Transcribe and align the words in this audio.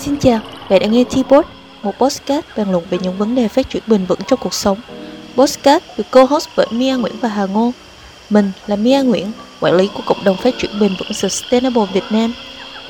Xin 0.00 0.16
chào, 0.16 0.40
bạn 0.70 0.80
đã 0.80 0.86
nghe 0.86 1.04
T-Bot, 1.04 1.42
một 1.82 1.98
podcast 1.98 2.44
bàn 2.56 2.72
luận 2.72 2.84
về 2.90 2.98
những 3.02 3.18
vấn 3.18 3.34
đề 3.34 3.48
phát 3.48 3.70
triển 3.70 3.82
bền 3.86 4.04
vững 4.04 4.18
trong 4.26 4.38
cuộc 4.42 4.54
sống. 4.54 4.78
Podcast 5.36 5.82
được 5.96 6.04
co-host 6.10 6.48
bởi 6.56 6.66
Mia 6.70 6.96
Nguyễn 6.96 7.14
và 7.20 7.28
Hà 7.28 7.46
Ngô. 7.46 7.72
Mình 8.30 8.52
là 8.66 8.76
Mia 8.76 9.02
Nguyễn, 9.02 9.32
quản 9.60 9.74
lý 9.74 9.88
của 9.94 10.02
cộng 10.06 10.24
đồng 10.24 10.36
phát 10.36 10.54
triển 10.58 10.70
bền 10.80 10.94
vững 10.98 11.12
Sustainable 11.14 11.86
Việt 11.92 12.04
Nam. 12.10 12.34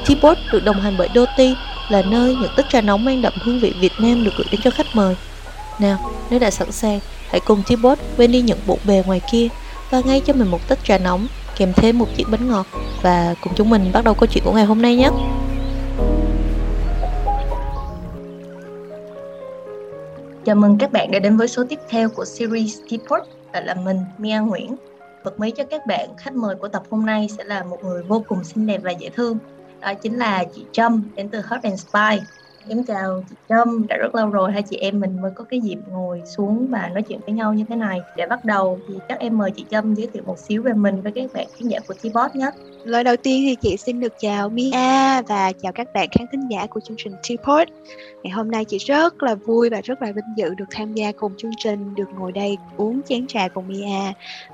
T-Bot 0.06 0.34
được 0.52 0.64
đồng 0.64 0.80
hành 0.80 0.95
bởi 0.98 1.09
Doti, 1.14 1.54
là 1.88 2.02
nơi 2.02 2.36
những 2.41 2.50
tách 2.56 2.66
trà 2.70 2.80
nóng 2.80 3.04
mang 3.04 3.22
đậm 3.22 3.32
hương 3.42 3.61
vị 3.61 3.74
Việt 3.80 3.92
Nam 3.98 4.24
được 4.24 4.32
gửi 4.36 4.46
đến 4.50 4.61
cho 4.64 4.70
khách 4.70 4.86
mời. 4.95 5.16
Nào, 5.79 6.12
nếu 6.30 6.38
đã 6.38 6.50
sẵn 6.50 6.72
sàng, 6.72 7.00
hãy 7.30 7.40
cùng 7.40 7.62
T-Bot 7.66 7.96
quên 8.16 8.32
đi 8.32 8.40
những 8.40 8.58
bộ 8.66 8.79
bề 8.84 9.02
ngoài 9.06 9.20
kia 9.32 9.48
và 9.90 10.00
ngay 10.04 10.20
cho 10.27 10.32
mình 10.32 10.48
một 10.48 10.68
tách 10.68 10.84
trà 10.84 10.98
nóng 10.98 11.27
kèm 11.56 11.72
thêm 11.72 11.98
một 11.98 12.08
chiếc 12.16 12.24
bánh 12.30 12.48
ngọt 12.48 12.66
và 13.02 13.34
cùng 13.41 13.52
chúng 13.56 13.70
mình 13.70 13.91
bắt 13.92 14.05
đầu 14.05 14.14
câu 14.14 14.27
chuyện 14.27 14.45
của 14.45 14.52
ngày 14.52 14.64
hôm 14.64 14.83
nay 14.83 14.97
nhé. 14.97 15.11
Chào 20.44 20.56
mừng 20.56 20.78
các 20.78 20.92
bạn 20.92 21.10
đã 21.10 21.18
đến 21.18 21.36
với 21.36 21.48
số 21.48 21.64
tiếp 21.68 21.78
theo 21.88 22.08
của 22.08 22.24
series 22.24 22.78
Teapot 22.90 23.22
Và 23.52 23.60
là 23.60 23.74
mình, 23.74 23.98
Mia 24.18 24.38
Nguyễn. 24.38 24.76
Bật 25.24 25.40
mí 25.40 25.50
cho 25.50 25.64
các 25.64 25.86
bạn, 25.86 26.08
khách 26.18 26.34
mời 26.34 26.54
của 26.54 26.68
tập 26.68 26.82
hôm 26.90 27.06
nay 27.06 27.28
sẽ 27.38 27.44
là 27.44 27.64
một 27.64 27.84
người 27.84 28.02
vô 28.02 28.24
cùng 28.28 28.44
xinh 28.44 28.66
đẹp 28.66 28.80
và 28.82 28.90
dễ 28.90 29.10
thương. 29.10 29.38
Đó 29.80 29.94
chính 29.94 30.18
là 30.18 30.44
chị 30.54 30.64
Trâm 30.72 31.02
đến 31.14 31.28
từ 31.28 31.40
Hot 31.40 31.62
and 31.62 31.80
Spy. 31.80 32.26
Em 32.69 32.84
chào 32.84 33.24
chị 33.30 33.37
Trâm, 33.48 33.87
đã 33.88 33.96
rất 33.96 34.14
lâu 34.14 34.30
rồi 34.30 34.52
hai 34.52 34.62
chị 34.62 34.77
em 34.77 35.00
mình 35.00 35.23
mới 35.23 35.30
có 35.34 35.45
cái 35.45 35.60
dịp 35.60 35.78
ngồi 35.91 36.23
xuống 36.24 36.66
và 36.70 36.91
nói 36.92 37.02
chuyện 37.02 37.20
với 37.27 37.34
nhau 37.34 37.55
như 37.55 37.64
thế 37.69 37.77
này. 37.77 38.00
Để 38.16 38.27
bắt 38.27 38.45
đầu 38.45 38.78
thì 38.88 38.95
chắc 39.09 39.19
em 39.19 39.38
mời 39.38 39.50
chị 39.50 39.64
Trâm 39.70 39.95
giới 39.95 40.06
thiệu 40.12 40.23
một 40.27 40.38
xíu 40.38 40.62
về 40.62 40.73
mình 40.73 41.02
với 41.02 41.12
các 41.12 41.33
bạn 41.33 41.46
khán 41.59 41.69
giả 41.69 41.78
của 41.88 41.95
T-Bot 42.02 42.28
nhé. 42.34 42.50
Lời 42.84 43.05
đầu 43.05 43.16
tiên 43.16 43.42
thì 43.47 43.55
chị 43.55 43.77
xin 43.77 44.00
được 44.00 44.12
chào 44.20 44.48
Mia 44.48 45.22
và 45.28 45.53
chào 45.62 45.72
các 45.72 45.92
bạn 45.94 46.08
khán 46.12 46.27
thính 46.33 46.48
giả 46.50 46.66
của 46.66 46.81
chương 46.81 46.97
trình 46.97 47.12
T-Pod. 47.22 47.66
Ngày 48.22 48.31
hôm 48.31 48.50
nay 48.50 48.64
chị 48.64 48.78
rất 48.78 49.22
là 49.22 49.34
vui 49.34 49.70
và 49.70 49.81
rất 49.84 50.03
là 50.03 50.12
vinh 50.12 50.36
dự 50.36 50.55
được 50.55 50.64
tham 50.70 50.94
gia 50.94 51.12
cùng 51.12 51.33
chương 51.36 51.50
trình, 51.58 51.94
được 51.94 52.08
ngồi 52.19 52.33
đây 52.33 52.56
uống 52.77 53.00
chén 53.08 53.27
trà 53.27 53.48
cùng 53.48 53.69
Mia 53.69 54.12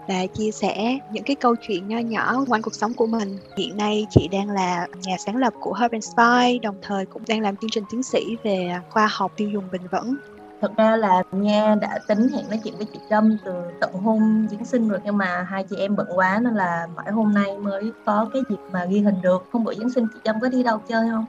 và 0.08 0.26
chia 0.26 0.50
sẻ 0.50 0.98
những 1.12 1.24
cái 1.24 1.36
câu 1.36 1.54
chuyện 1.56 1.88
nho 1.88 1.98
nhỏ 1.98 2.44
quanh 2.48 2.62
cuộc 2.62 2.74
sống 2.74 2.94
của 2.94 3.06
mình. 3.06 3.38
Hiện 3.56 3.76
nay 3.76 4.06
chị 4.10 4.28
đang 4.32 4.50
là 4.50 4.86
nhà 5.02 5.16
sáng 5.26 5.36
lập 5.36 5.52
của 5.60 5.72
Herb 5.72 5.94
Spy, 6.00 6.58
đồng 6.62 6.76
thời 6.82 7.06
cũng 7.06 7.22
đang 7.28 7.40
làm 7.40 7.56
chương 7.56 7.70
trình 7.70 7.84
tiến 7.96 8.02
sĩ 8.02 8.36
về 8.42 8.74
khoa 8.90 9.08
học 9.12 9.32
tiêu 9.36 9.48
dùng 9.48 9.64
bền 9.72 9.82
vững. 9.90 10.16
Thật 10.60 10.76
ra 10.76 10.96
là 10.96 11.22
nha 11.32 11.74
đã 11.80 11.98
tính 12.08 12.28
hẹn 12.28 12.48
nói 12.48 12.60
chuyện 12.64 12.74
với 12.76 12.86
chị 12.92 12.98
trâm 13.10 13.36
từ 13.44 13.52
tận 13.80 13.92
hôm 13.92 14.48
giáng 14.50 14.64
sinh 14.64 14.88
rồi 14.88 15.00
nhưng 15.04 15.16
mà 15.16 15.42
hai 15.42 15.64
chị 15.70 15.76
em 15.76 15.96
bận 15.96 16.06
quá 16.14 16.40
nên 16.42 16.54
là 16.54 16.86
mãi 16.96 17.12
hôm 17.12 17.34
nay 17.34 17.56
mới 17.58 17.92
có 18.06 18.30
cái 18.32 18.42
dịp 18.50 18.56
mà 18.72 18.84
ghi 18.84 19.00
hình 19.00 19.14
được. 19.22 19.48
Hôm 19.52 19.64
bữa 19.64 19.74
giáng 19.74 19.90
sinh 19.90 20.06
chị 20.14 20.20
trâm 20.24 20.40
có 20.40 20.48
đi 20.48 20.62
đâu 20.62 20.80
chơi 20.88 21.08
không? 21.10 21.24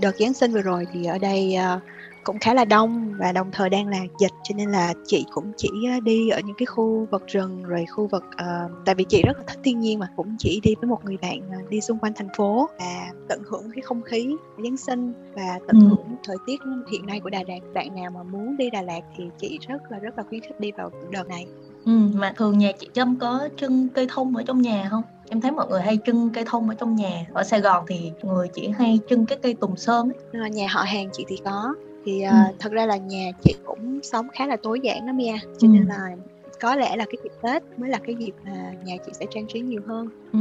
Đợt 0.00 0.16
giáng 0.18 0.34
sinh 0.34 0.52
vừa 0.52 0.62
rồi 0.62 0.86
thì 0.92 1.06
ở 1.06 1.18
đây 1.18 1.56
uh, 1.76 1.82
cũng 2.24 2.38
khá 2.38 2.54
là 2.54 2.64
đông 2.64 3.14
và 3.18 3.32
đồng 3.32 3.50
thời 3.52 3.70
đang 3.70 3.88
là 3.88 3.98
dịch 4.18 4.32
cho 4.42 4.54
nên 4.56 4.70
là 4.70 4.94
chị 5.06 5.26
cũng 5.34 5.52
chỉ 5.56 5.68
đi 6.04 6.28
ở 6.28 6.40
những 6.46 6.56
cái 6.58 6.66
khu 6.66 7.06
vực 7.10 7.26
rừng 7.26 7.62
rồi 7.62 7.84
khu 7.96 8.06
vực 8.06 8.24
uh, 8.24 8.72
tại 8.84 8.94
vì 8.94 9.04
chị 9.08 9.22
rất 9.26 9.38
là 9.38 9.44
thích 9.46 9.58
thiên 9.64 9.80
nhiên 9.80 9.98
mà 9.98 10.08
cũng 10.16 10.36
chỉ 10.38 10.60
đi 10.62 10.74
với 10.80 10.88
một 10.88 11.04
người 11.04 11.16
bạn 11.16 11.40
uh, 11.62 11.70
đi 11.70 11.80
xung 11.80 11.98
quanh 11.98 12.12
thành 12.14 12.28
phố 12.36 12.68
và 12.78 13.10
tận 13.28 13.42
hưởng 13.50 13.70
cái 13.74 13.82
không 13.82 14.02
khí 14.02 14.36
Giáng 14.64 14.76
sinh 14.76 15.12
và 15.34 15.58
tận 15.66 15.80
ừ. 15.80 15.86
hưởng 15.88 16.16
thời 16.24 16.36
tiết 16.46 16.60
hiện 16.90 17.06
nay 17.06 17.20
của 17.20 17.30
Đà 17.30 17.44
Lạt. 17.48 17.58
Bạn 17.74 17.94
nào 17.94 18.10
mà 18.10 18.22
muốn 18.22 18.56
đi 18.56 18.70
Đà 18.70 18.82
Lạt 18.82 19.00
thì 19.16 19.24
chị 19.40 19.58
rất 19.68 19.92
là 19.92 19.98
rất 19.98 20.18
là 20.18 20.24
khuyến 20.28 20.40
khích 20.40 20.60
đi 20.60 20.72
vào 20.72 20.90
đợt 21.10 21.28
này. 21.28 21.46
Ừ, 21.84 21.92
mà 22.14 22.32
thường 22.36 22.58
nhà 22.58 22.72
chị 22.78 22.88
Trâm 22.92 23.18
có 23.18 23.48
trưng 23.56 23.88
cây 23.88 24.06
thông 24.10 24.36
ở 24.36 24.42
trong 24.46 24.62
nhà 24.62 24.88
không? 24.90 25.02
Em 25.28 25.40
thấy 25.40 25.50
mọi 25.50 25.66
người 25.68 25.82
hay 25.82 25.98
trưng 26.06 26.30
cây 26.30 26.44
thông 26.46 26.68
ở 26.68 26.74
trong 26.74 26.96
nhà. 26.96 27.26
Ở 27.32 27.42
Sài 27.42 27.60
Gòn 27.60 27.84
thì 27.88 28.12
người 28.22 28.48
chỉ 28.54 28.68
hay 28.68 29.00
trưng 29.10 29.26
cái 29.26 29.38
cây 29.42 29.54
tùng 29.54 29.76
sơn 29.76 30.10
ấy. 30.32 30.50
nhà 30.50 30.66
họ 30.70 30.82
hàng 30.82 31.08
chị 31.12 31.24
thì 31.28 31.36
có 31.44 31.74
thì 32.04 32.24
uh, 32.26 32.30
ừ. 32.30 32.56
thật 32.58 32.72
ra 32.72 32.86
là 32.86 32.96
nhà 32.96 33.30
chị 33.44 33.54
cũng 33.64 34.00
sống 34.02 34.28
khá 34.32 34.46
là 34.46 34.56
tối 34.62 34.80
giản 34.82 35.06
đó 35.06 35.12
Mia 35.12 35.34
cho 35.58 35.68
ừ. 35.68 35.72
nên 35.72 35.86
là 35.86 36.16
có 36.60 36.76
lẽ 36.76 36.96
là 36.96 37.04
cái 37.04 37.16
dịp 37.24 37.32
Tết 37.42 37.62
mới 37.76 37.90
là 37.90 37.98
cái 38.06 38.14
dịp 38.14 38.32
mà 38.44 38.72
nhà 38.84 38.94
chị 39.06 39.12
sẽ 39.14 39.26
trang 39.30 39.46
trí 39.46 39.60
nhiều 39.60 39.80
hơn. 39.86 40.08
Ừ. 40.32 40.38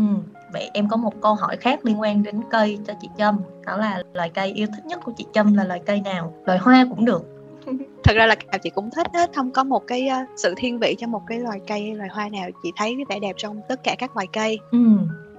Vậy 0.54 0.70
em 0.74 0.90
có 0.90 0.98
một 0.98 1.22
câu 1.22 1.36
hỏi 1.36 1.58
khác 1.58 1.86
liên 1.86 2.02
quan 2.02 2.24
đến 2.24 2.42
cây 2.52 2.80
cho 2.88 2.94
chị 3.02 3.08
Trâm 3.18 3.38
Đó 3.66 3.78
là 3.78 4.04
loài 4.14 4.30
cây 4.30 4.52
yêu 4.52 4.68
thích 4.76 4.86
nhất 4.86 5.00
của 5.04 5.12
chị 5.18 5.26
Trâm 5.34 5.54
là 5.54 5.64
loài 5.64 5.82
cây 5.86 6.02
nào? 6.02 6.34
Loài 6.46 6.60
hoa 6.60 6.86
cũng 6.90 7.06
được 7.06 7.24
thật 8.04 8.14
ra 8.16 8.26
là 8.26 8.36
cả 8.36 8.58
chị 8.58 8.70
cũng 8.70 8.90
thích 8.96 9.08
hết 9.14 9.30
không 9.36 9.52
có 9.52 9.64
một 9.64 9.88
cái 9.88 10.10
uh, 10.24 10.30
sự 10.38 10.54
thiên 10.58 10.80
vị 10.80 10.96
cho 11.00 11.08
một 11.08 11.22
cái 11.28 11.40
loài 11.40 11.60
cây 11.68 11.82
hay 11.82 11.96
loài 11.96 12.10
hoa 12.14 12.30
nào 12.30 12.50
chị 12.64 12.72
thấy 12.76 12.94
cái 12.98 13.06
vẻ 13.10 13.20
đẹp 13.20 13.36
trong 13.38 13.62
tất 13.70 13.84
cả 13.84 13.96
các 14.00 14.16
loài 14.16 14.28
cây 14.34 14.60
ừ. 14.72 14.78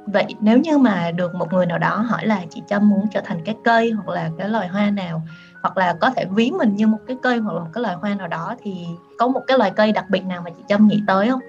vậy 0.06 0.24
nếu 0.40 0.58
như 0.58 0.78
mà 0.78 1.10
được 1.10 1.34
một 1.34 1.52
người 1.52 1.66
nào 1.66 1.78
đó 1.78 1.96
hỏi 1.96 2.26
là 2.26 2.42
chị 2.50 2.62
trâm 2.68 2.88
muốn 2.88 3.06
trở 3.12 3.20
thành 3.24 3.40
cái 3.44 3.56
cây 3.64 3.90
hoặc 3.90 4.08
là 4.08 4.30
cái 4.38 4.48
loài 4.48 4.68
hoa 4.68 4.90
nào 4.90 5.22
hoặc 5.62 5.76
là 5.76 5.96
có 6.00 6.10
thể 6.10 6.24
ví 6.30 6.50
mình 6.50 6.76
như 6.76 6.86
một 6.86 6.98
cái 7.06 7.16
cây 7.22 7.38
hoặc 7.38 7.52
là 7.52 7.60
một 7.60 7.70
cái 7.72 7.82
loài 7.82 7.96
hoa 7.96 8.14
nào 8.14 8.28
đó 8.28 8.54
thì 8.62 8.86
có 9.18 9.28
một 9.28 9.40
cái 9.46 9.58
loài 9.58 9.72
cây 9.76 9.92
đặc 9.92 10.04
biệt 10.10 10.24
nào 10.24 10.42
mà 10.44 10.50
chị 10.50 10.62
Trâm 10.68 10.88
nghĩ 10.88 11.02
tới 11.06 11.28
không? 11.28 11.40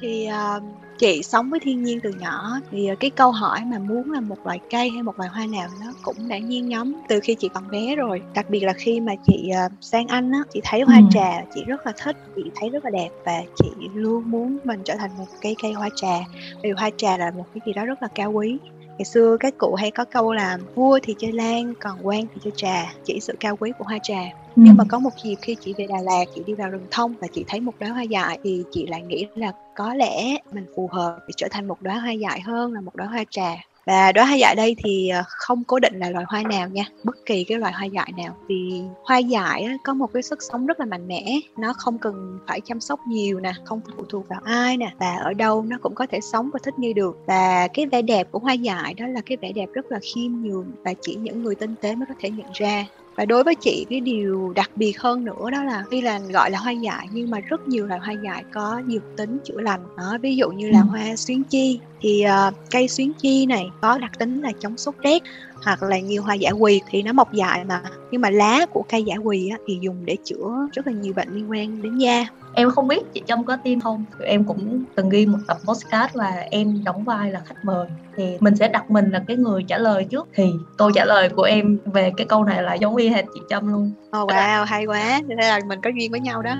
Thì 0.00 0.28
uh, 0.56 0.62
chị 0.98 1.22
sống 1.22 1.50
với 1.50 1.60
thiên 1.60 1.82
nhiên 1.82 2.00
từ 2.00 2.10
nhỏ 2.10 2.60
thì 2.70 2.92
uh, 2.92 3.00
cái 3.00 3.10
câu 3.10 3.30
hỏi 3.32 3.60
mà 3.64 3.78
muốn 3.78 4.12
là 4.12 4.20
một 4.20 4.36
loài 4.44 4.60
cây 4.70 4.90
hay 4.90 5.02
một 5.02 5.18
loài 5.18 5.30
hoa 5.30 5.46
nào 5.46 5.68
nó 5.80 5.92
cũng 6.02 6.28
đã 6.28 6.38
nhiên 6.38 6.68
nhóm 6.68 6.92
từ 7.08 7.20
khi 7.22 7.34
chị 7.34 7.48
còn 7.54 7.70
bé 7.70 7.96
rồi 7.96 8.22
đặc 8.34 8.50
biệt 8.50 8.60
là 8.60 8.72
khi 8.72 9.00
mà 9.00 9.12
chị 9.26 9.50
uh, 9.66 9.72
sang 9.80 10.06
Anh 10.06 10.32
á 10.32 10.42
chị 10.52 10.60
thấy 10.64 10.82
hoa 10.82 10.96
ừ. 10.96 11.04
trà 11.10 11.44
chị 11.54 11.64
rất 11.64 11.86
là 11.86 11.92
thích 12.02 12.16
chị 12.36 12.42
thấy 12.54 12.70
rất 12.70 12.84
là 12.84 12.90
đẹp 12.90 13.08
và 13.24 13.42
chị 13.56 13.88
luôn 13.94 14.30
muốn 14.30 14.58
mình 14.64 14.80
trở 14.84 14.94
thành 14.96 15.10
một 15.18 15.26
cây 15.40 15.56
cây 15.62 15.72
hoa 15.72 15.88
trà 15.96 16.18
vì 16.62 16.70
hoa 16.70 16.90
trà 16.96 17.16
là 17.16 17.30
một 17.30 17.44
cái 17.54 17.60
gì 17.66 17.72
đó 17.72 17.84
rất 17.84 18.02
là 18.02 18.08
cao 18.14 18.32
quý 18.32 18.58
ngày 18.98 19.04
xưa 19.04 19.36
các 19.40 19.58
cụ 19.58 19.74
hay 19.74 19.90
có 19.90 20.04
câu 20.04 20.32
là 20.32 20.58
vua 20.74 20.98
thì 21.02 21.14
chơi 21.18 21.32
lan 21.32 21.74
còn 21.80 21.98
quan 22.02 22.26
thì 22.34 22.40
chơi 22.44 22.52
trà 22.56 22.94
chỉ 23.04 23.20
sự 23.20 23.34
cao 23.40 23.56
quý 23.56 23.72
của 23.78 23.84
hoa 23.84 23.98
trà 24.02 24.22
ừ. 24.22 24.52
nhưng 24.56 24.76
mà 24.76 24.84
có 24.88 24.98
một 24.98 25.10
dịp 25.24 25.34
khi 25.42 25.54
chị 25.54 25.74
về 25.78 25.86
Đà 25.86 26.00
Lạt 26.02 26.24
chị 26.34 26.42
đi 26.46 26.54
vào 26.54 26.70
rừng 26.70 26.86
thông 26.90 27.14
và 27.20 27.26
chị 27.32 27.44
thấy 27.48 27.60
một 27.60 27.72
đóa 27.80 27.88
hoa 27.88 28.02
dại 28.02 28.38
thì 28.44 28.62
chị 28.70 28.86
lại 28.86 29.02
nghĩ 29.02 29.26
là 29.34 29.52
có 29.76 29.94
lẽ 29.94 30.36
mình 30.52 30.66
phù 30.76 30.88
hợp 30.92 31.18
để 31.28 31.32
trở 31.36 31.48
thành 31.50 31.68
một 31.68 31.82
đóa 31.82 31.98
hoa 31.98 32.12
dại 32.12 32.40
hơn 32.40 32.72
là 32.72 32.80
một 32.80 32.96
đóa 32.96 33.06
hoa 33.06 33.24
trà 33.30 33.56
và 33.86 34.12
đóa 34.12 34.24
hoa 34.24 34.36
dại 34.36 34.54
đây 34.54 34.76
thì 34.84 35.08
ờ, 35.08 35.22
không 35.26 35.64
cố 35.64 35.78
định 35.78 35.98
là 35.98 36.10
loài 36.10 36.24
hoa 36.28 36.42
nào 36.42 36.68
nha. 36.68 36.84
Bất 37.04 37.16
kỳ 37.26 37.44
cái 37.44 37.58
loài 37.58 37.72
hoa 37.72 37.84
dại 37.84 38.12
nào. 38.16 38.36
Vì 38.48 38.82
hoa 39.04 39.18
dại 39.18 39.68
có 39.84 39.94
một 39.94 40.12
cái 40.14 40.22
sức 40.22 40.38
sống 40.42 40.66
rất 40.66 40.80
là 40.80 40.86
mạnh 40.86 41.08
mẽ. 41.08 41.40
Nó 41.58 41.72
không 41.72 41.98
cần 41.98 42.38
phải 42.46 42.60
chăm 42.60 42.80
sóc 42.80 43.00
nhiều 43.08 43.40
nè, 43.40 43.52
không 43.64 43.80
phụ 43.96 44.04
thuộc 44.08 44.28
vào 44.28 44.40
ai 44.44 44.76
nè. 44.76 44.92
Và 44.98 45.16
ở 45.16 45.34
đâu 45.34 45.62
nó 45.62 45.78
cũng 45.82 45.94
có 45.94 46.06
thể 46.06 46.20
sống 46.20 46.50
và 46.52 46.58
thích 46.62 46.78
nghi 46.78 46.92
được. 46.92 47.18
Và 47.26 47.68
cái 47.74 47.86
vẻ 47.86 48.02
đẹp 48.02 48.28
của 48.30 48.38
hoa 48.38 48.52
dại 48.52 48.94
đó 48.94 49.06
là 49.06 49.20
cái 49.26 49.36
vẻ 49.36 49.52
đẹp 49.52 49.68
rất 49.72 49.92
là 49.92 49.98
khiêm 50.14 50.32
nhường 50.32 50.70
và 50.84 50.94
chỉ 51.00 51.14
những 51.14 51.42
người 51.42 51.54
tinh 51.54 51.74
tế 51.80 51.94
mới 51.94 52.06
có 52.06 52.14
thể 52.20 52.30
nhận 52.30 52.46
ra 52.52 52.86
và 53.16 53.24
đối 53.24 53.44
với 53.44 53.54
chị 53.54 53.86
cái 53.90 54.00
điều 54.00 54.52
đặc 54.56 54.70
biệt 54.76 55.00
hơn 55.00 55.24
nữa 55.24 55.50
đó 55.52 55.64
là 55.64 55.84
tuy 55.90 56.00
là 56.00 56.18
gọi 56.18 56.50
là 56.50 56.58
hoa 56.58 56.72
dại 56.72 57.08
nhưng 57.12 57.30
mà 57.30 57.40
rất 57.40 57.68
nhiều 57.68 57.86
loại 57.86 58.00
hoa 58.00 58.14
dại 58.24 58.44
có 58.52 58.82
dược 58.86 59.02
tính 59.16 59.38
chữa 59.44 59.60
lành 59.60 59.80
đó 59.96 60.18
ví 60.22 60.36
dụ 60.36 60.50
như 60.50 60.70
là 60.70 60.80
ừ. 60.80 60.86
hoa 60.90 61.16
xuyến 61.16 61.44
chi 61.44 61.80
thì 62.00 62.24
uh, 62.48 62.54
cây 62.70 62.88
xuyến 62.88 63.12
chi 63.18 63.46
này 63.46 63.70
có 63.80 63.98
đặc 63.98 64.18
tính 64.18 64.42
là 64.42 64.52
chống 64.60 64.76
sốt 64.76 64.94
rét 64.98 65.22
hoặc 65.64 65.82
là 65.82 65.98
nhiều 65.98 66.22
hoa 66.22 66.34
giả 66.34 66.50
quỳ 66.50 66.80
thì 66.90 67.02
nó 67.02 67.12
mọc 67.12 67.32
dại 67.32 67.64
mà. 67.64 67.82
Nhưng 68.10 68.20
mà 68.20 68.30
lá 68.30 68.66
của 68.66 68.84
cây 68.88 69.02
giả 69.02 69.14
quỳ 69.16 69.48
á, 69.48 69.56
thì 69.66 69.78
dùng 69.80 70.04
để 70.04 70.16
chữa 70.24 70.68
rất 70.72 70.86
là 70.86 70.92
nhiều 70.92 71.12
bệnh 71.16 71.28
liên 71.28 71.50
quan 71.50 71.82
đến 71.82 71.98
da. 71.98 72.26
Em 72.54 72.70
không 72.70 72.88
biết 72.88 73.12
chị 73.12 73.22
trâm 73.26 73.44
có 73.44 73.56
tin 73.64 73.80
không. 73.80 74.04
Em 74.24 74.44
cũng 74.44 74.84
từng 74.94 75.08
ghi 75.08 75.26
một 75.26 75.38
tập 75.46 75.58
postcard 75.64 76.16
là 76.16 76.46
em 76.50 76.84
đóng 76.84 77.04
vai 77.04 77.30
là 77.30 77.42
khách 77.46 77.64
mời. 77.64 77.86
Thì 78.16 78.36
mình 78.40 78.56
sẽ 78.56 78.68
đặt 78.68 78.90
mình 78.90 79.10
là 79.10 79.22
cái 79.26 79.36
người 79.36 79.64
trả 79.68 79.78
lời 79.78 80.04
trước. 80.04 80.28
Thì 80.34 80.44
câu 80.76 80.90
trả 80.90 81.04
lời 81.04 81.28
của 81.28 81.42
em 81.42 81.78
về 81.84 82.12
cái 82.16 82.26
câu 82.26 82.44
này 82.44 82.62
là 82.62 82.74
giống 82.74 82.96
y 82.96 83.08
hệt 83.08 83.24
chị 83.34 83.40
trâm 83.48 83.72
luôn. 83.72 83.92
Oh 84.22 84.30
wow 84.30 84.64
hay 84.64 84.86
quá. 84.86 85.20
Thế 85.28 85.34
là 85.36 85.60
mình 85.66 85.80
có 85.82 85.90
duyên 85.98 86.10
với 86.10 86.20
nhau 86.20 86.42
đó 86.42 86.56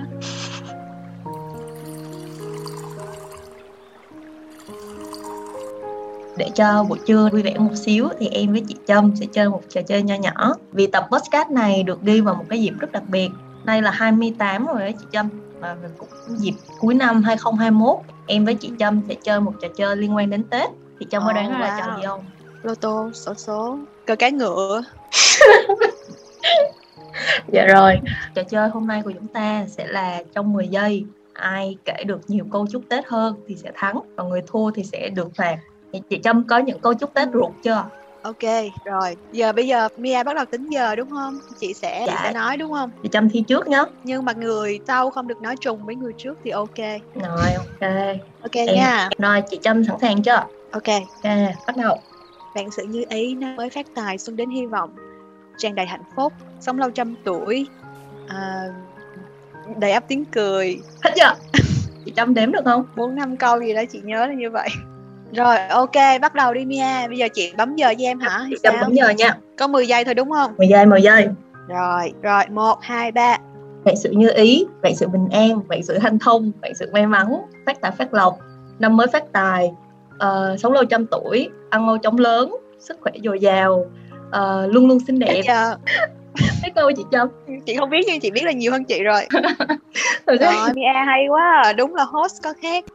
để 6.37 6.49
cho 6.55 6.83
buổi 6.83 6.99
trưa 7.05 7.29
vui 7.31 7.41
vẻ 7.41 7.57
một 7.57 7.75
xíu 7.75 8.09
thì 8.19 8.27
em 8.27 8.51
với 8.51 8.63
chị 8.67 8.75
Trâm 8.87 9.15
sẽ 9.15 9.25
chơi 9.33 9.49
một 9.49 9.61
trò 9.69 9.81
chơi 9.81 10.03
nho 10.03 10.15
nhỏ. 10.15 10.55
Vì 10.71 10.87
tập 10.87 11.07
podcast 11.11 11.49
này 11.49 11.83
được 11.83 12.03
đi 12.03 12.21
vào 12.21 12.35
một 12.35 12.45
cái 12.49 12.61
dịp 12.61 12.73
rất 12.79 12.91
đặc 12.91 13.03
biệt. 13.07 13.29
Đây 13.63 13.81
là 13.81 13.91
28 13.91 14.65
rồi 14.65 14.79
đấy 14.79 14.93
chị 14.99 15.05
Trâm 15.11 15.29
và 15.59 15.75
cũng 15.97 16.09
dịp 16.27 16.53
cuối 16.79 16.93
năm 16.93 17.23
2021 17.23 17.97
em 18.27 18.45
với 18.45 18.55
chị 18.55 18.71
Trâm 18.79 19.01
sẽ 19.07 19.15
chơi 19.23 19.39
một 19.39 19.53
trò 19.61 19.67
chơi 19.75 19.95
liên 19.95 20.15
quan 20.15 20.29
đến 20.29 20.43
Tết. 20.43 20.69
Thì 20.99 21.05
Trâm 21.09 21.23
oh, 21.23 21.27
có 21.27 21.33
đoán 21.33 21.51
wow. 21.51 21.59
là 21.59 21.79
trò 21.79 21.97
gì 21.97 22.03
không? 22.05 22.23
Lô 22.63 22.75
tô 22.75 23.09
sổ 23.13 23.33
số. 23.33 23.77
Cờ 24.05 24.15
cá 24.15 24.29
ngựa. 24.29 24.83
Dạ 27.47 27.65
rồi. 27.65 27.99
Trò 28.35 28.43
chơi 28.43 28.69
hôm 28.69 28.87
nay 28.87 29.01
của 29.05 29.11
chúng 29.11 29.27
ta 29.27 29.65
sẽ 29.67 29.87
là 29.87 30.23
trong 30.33 30.53
10 30.53 30.67
giây 30.67 31.05
ai 31.33 31.77
kể 31.85 32.03
được 32.05 32.21
nhiều 32.27 32.45
câu 32.51 32.67
chúc 32.71 32.83
Tết 32.89 33.05
hơn 33.07 33.35
thì 33.47 33.55
sẽ 33.55 33.71
thắng 33.75 33.99
và 34.15 34.23
người 34.23 34.41
thua 34.47 34.71
thì 34.71 34.83
sẽ 34.83 35.09
được 35.09 35.35
phạt 35.35 35.57
thì 35.93 36.01
chị 36.09 36.19
Trâm 36.23 36.43
có 36.47 36.57
những 36.57 36.79
câu 36.79 36.93
chúc 36.93 37.13
Tết 37.13 37.27
ruột 37.33 37.51
chưa 37.63 37.85
Ok, 38.23 38.43
rồi. 38.85 39.15
Giờ 39.31 39.53
bây 39.53 39.67
giờ 39.67 39.87
Mia 39.97 40.23
bắt 40.23 40.35
đầu 40.35 40.45
tính 40.45 40.69
giờ 40.69 40.95
đúng 40.95 41.09
không? 41.09 41.39
Chị 41.59 41.73
sẽ 41.73 42.03
dạ. 42.07 42.13
chị 42.13 42.19
sẽ 42.23 42.33
nói 42.33 42.57
đúng 42.57 42.71
không? 42.71 42.91
Chị 43.03 43.09
Trâm 43.11 43.29
thi 43.29 43.43
trước 43.47 43.67
nhá. 43.67 43.83
Nhưng 44.03 44.25
mà 44.25 44.33
người 44.33 44.79
sau 44.87 45.09
không 45.09 45.27
được 45.27 45.41
nói 45.41 45.55
trùng 45.57 45.85
với 45.85 45.95
người 45.95 46.13
trước 46.17 46.39
thì 46.43 46.51
ok. 46.51 46.77
Rồi, 47.15 47.53
ok. 47.57 47.91
Ok 48.41 48.51
em, 48.53 48.75
nha. 48.75 49.09
Rồi, 49.17 49.41
chị 49.49 49.59
Trâm 49.61 49.83
sẵn 49.83 49.99
sàng 50.01 50.23
chưa? 50.23 50.45
Ok. 50.71 50.87
Ok, 51.23 51.31
bắt 51.67 51.77
đầu. 51.77 51.97
Bạn 52.55 52.71
sự 52.71 52.83
như 52.83 53.03
ý 53.09 53.35
nó 53.35 53.47
mới 53.57 53.69
phát 53.69 53.85
tài 53.95 54.17
xuân 54.17 54.35
đến 54.35 54.49
hy 54.49 54.65
vọng. 54.65 54.95
tràn 55.57 55.75
đầy 55.75 55.85
hạnh 55.85 56.03
phúc 56.15 56.33
sống 56.59 56.79
lâu 56.79 56.89
trăm 56.89 57.15
tuổi 57.23 57.67
à, 58.27 58.63
đầy 59.77 59.91
ắp 59.91 60.03
tiếng 60.07 60.25
cười 60.25 60.79
hết 61.03 61.11
chưa 61.15 61.33
chị 62.05 62.13
Trâm 62.15 62.33
đếm 62.33 62.51
được 62.51 62.65
không 62.65 62.85
bốn 62.95 63.15
năm 63.15 63.37
câu 63.37 63.59
gì 63.59 63.73
đó 63.73 63.81
chị 63.91 64.01
nhớ 64.03 64.27
là 64.27 64.33
như 64.33 64.49
vậy 64.49 64.69
rồi 65.33 65.57
ok 65.69 66.21
bắt 66.21 66.35
đầu 66.35 66.53
đi 66.53 66.65
Mia. 66.65 67.07
Bây 67.07 67.17
giờ 67.17 67.27
chị 67.33 67.53
bấm 67.57 67.75
giờ 67.75 67.93
cho 67.99 68.03
em 68.03 68.19
hả? 68.19 68.45
Chị 68.49 68.55
Trâm 68.63 68.75
bấm 68.81 68.93
giờ 68.93 69.09
nha. 69.09 69.37
Có 69.57 69.67
10 69.67 69.87
giây 69.87 70.03
thôi 70.05 70.13
đúng 70.13 70.31
không? 70.31 70.53
10 70.57 70.67
giây 70.67 70.85
10 70.85 71.01
giây. 71.01 71.27
Rồi 71.67 72.13
rồi 72.21 72.43
một 72.49 72.77
hai 72.81 73.11
ba. 73.11 73.37
Vạn 73.83 73.95
sự 73.95 74.11
như 74.11 74.31
ý 74.35 74.65
vạn 74.81 74.95
sự 74.95 75.07
bình 75.07 75.27
an 75.31 75.61
vạn 75.67 75.83
sự 75.83 75.97
hanh 75.97 76.19
thông 76.19 76.51
vạn 76.61 76.75
sự 76.75 76.89
may 76.93 77.07
mắn 77.07 77.27
phát 77.65 77.81
tài 77.81 77.91
phát 77.91 78.13
lộc. 78.13 78.37
Năm 78.79 78.97
mới 78.97 79.07
phát 79.07 79.23
tài 79.31 79.71
uh, 80.15 80.59
sống 80.59 80.73
lâu 80.73 80.85
trăm 80.85 81.05
tuổi 81.05 81.49
ăn 81.69 81.85
ngon 81.85 81.99
chóng 82.01 82.17
lớn 82.17 82.55
sức 82.79 82.97
khỏe 83.01 83.11
dồi 83.23 83.39
dào 83.39 83.85
uh, 84.27 84.73
luôn 84.73 84.87
luôn 84.87 84.99
xinh 85.07 85.19
đẹp. 85.19 85.41
cái 86.61 86.71
câu 86.75 86.91
chị 86.97 87.03
Trâm 87.11 87.27
chị 87.65 87.75
không 87.75 87.89
biết 87.89 88.05
nhưng 88.07 88.19
chị 88.19 88.31
biết 88.31 88.43
là 88.43 88.51
nhiều 88.51 88.71
hơn 88.71 88.83
chị 88.83 89.03
rồi. 89.03 89.21
Rồi 90.27 90.37
Mia 90.75 90.93
hay 91.05 91.27
quá. 91.27 91.61
À. 91.63 91.73
đúng 91.73 91.95
là 91.95 92.03
host 92.03 92.43
có 92.43 92.53
khác 92.61 92.85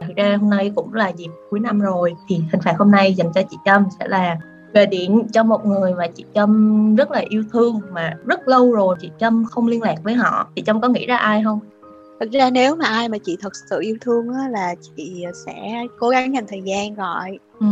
thực 0.00 0.16
ra 0.16 0.36
hôm 0.40 0.50
nay 0.50 0.72
cũng 0.74 0.94
là 0.94 1.08
dịp 1.08 1.30
cuối 1.50 1.60
năm 1.60 1.80
rồi 1.80 2.14
thì 2.28 2.36
hình 2.36 2.60
phạt 2.62 2.74
hôm 2.78 2.90
nay 2.90 3.14
dành 3.14 3.32
cho 3.34 3.42
chị 3.50 3.56
Trâm 3.64 3.84
sẽ 3.98 4.08
là 4.08 4.36
về 4.72 4.86
điện 4.86 5.26
cho 5.32 5.42
một 5.42 5.66
người 5.66 5.94
mà 5.94 6.06
chị 6.06 6.24
Trâm 6.34 6.94
rất 6.96 7.10
là 7.10 7.22
yêu 7.28 7.44
thương 7.52 7.80
mà 7.92 8.16
rất 8.26 8.48
lâu 8.48 8.72
rồi 8.72 8.96
chị 9.00 9.10
Trâm 9.20 9.44
không 9.44 9.66
liên 9.66 9.82
lạc 9.82 9.94
với 10.02 10.14
họ 10.14 10.48
chị 10.56 10.62
Trâm 10.66 10.80
có 10.80 10.88
nghĩ 10.88 11.06
ra 11.06 11.16
ai 11.16 11.42
không 11.44 11.60
thực 12.20 12.30
ra 12.30 12.50
nếu 12.50 12.76
mà 12.76 12.86
ai 12.86 13.08
mà 13.08 13.18
chị 13.18 13.36
thật 13.40 13.52
sự 13.70 13.80
yêu 13.80 13.96
thương 14.00 14.34
á, 14.34 14.48
là 14.48 14.74
chị 14.96 15.24
sẽ 15.46 15.86
cố 15.98 16.08
gắng 16.08 16.34
dành 16.34 16.46
thời 16.48 16.62
gian 16.62 16.94
gọi 16.94 17.38
ừ. 17.60 17.66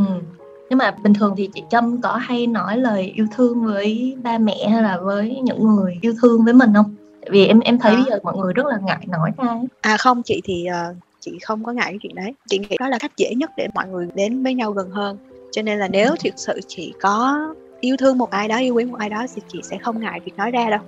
nhưng 0.71 0.79
mà 0.79 0.91
bình 0.91 1.15
thường 1.15 1.35
thì 1.37 1.51
chị 1.55 1.63
Trâm 1.71 2.01
có 2.01 2.17
hay 2.17 2.47
nói 2.47 2.77
lời 2.77 3.13
yêu 3.15 3.27
thương 3.37 3.65
với 3.65 4.17
ba 4.23 4.39
mẹ 4.39 4.69
hay 4.69 4.83
là 4.83 4.99
với 5.03 5.41
những 5.45 5.77
người 5.77 5.99
yêu 6.01 6.15
thương 6.23 6.45
với 6.45 6.55
mình 6.55 6.71
không 6.75 6.95
tại 7.21 7.31
vì 7.31 7.47
em 7.47 7.61
em 7.61 7.79
thấy 7.79 7.93
à. 7.93 7.97
bây 7.97 8.11
giờ 8.11 8.19
mọi 8.23 8.37
người 8.37 8.53
rất 8.53 8.67
là 8.67 8.79
ngại 8.83 9.07
nói 9.07 9.31
ra 9.37 9.61
à 9.81 9.97
không 9.97 10.23
chị 10.23 10.41
thì 10.45 10.67
uh, 10.91 10.97
chị 11.31 11.39
không 11.43 11.65
có 11.65 11.73
ngại 11.73 11.87
cái 11.91 11.99
chuyện 12.03 12.15
đấy 12.15 12.35
chị 12.49 12.59
nghĩ 12.59 12.77
đó 12.81 12.89
là 12.89 12.99
cách 12.99 13.13
dễ 13.17 13.35
nhất 13.37 13.51
để 13.57 13.69
mọi 13.75 13.89
người 13.89 14.09
đến 14.15 14.43
với 14.43 14.55
nhau 14.55 14.73
gần 14.73 14.91
hơn 14.91 15.19
cho 15.53 15.63
nên 15.63 15.79
là 15.79 15.89
nếu 15.89 16.15
thực 16.25 16.35
sự 16.37 16.61
chị 16.69 16.93
có 17.01 17.39
yêu 17.81 17.97
thương 17.97 18.19
một 18.19 18.31
ai 18.31 18.49
đó 18.49 18.57
yêu 18.57 18.75
quý 18.75 18.85
một 18.85 18.99
ai 18.99 19.09
đó 19.09 19.27
thì 19.35 19.43
chị 19.53 19.61
sẽ 19.63 19.79
không 19.79 20.01
ngại 20.01 20.21
việc 20.25 20.37
nói 20.37 20.51
ra 20.51 20.71
đâu 20.71 20.81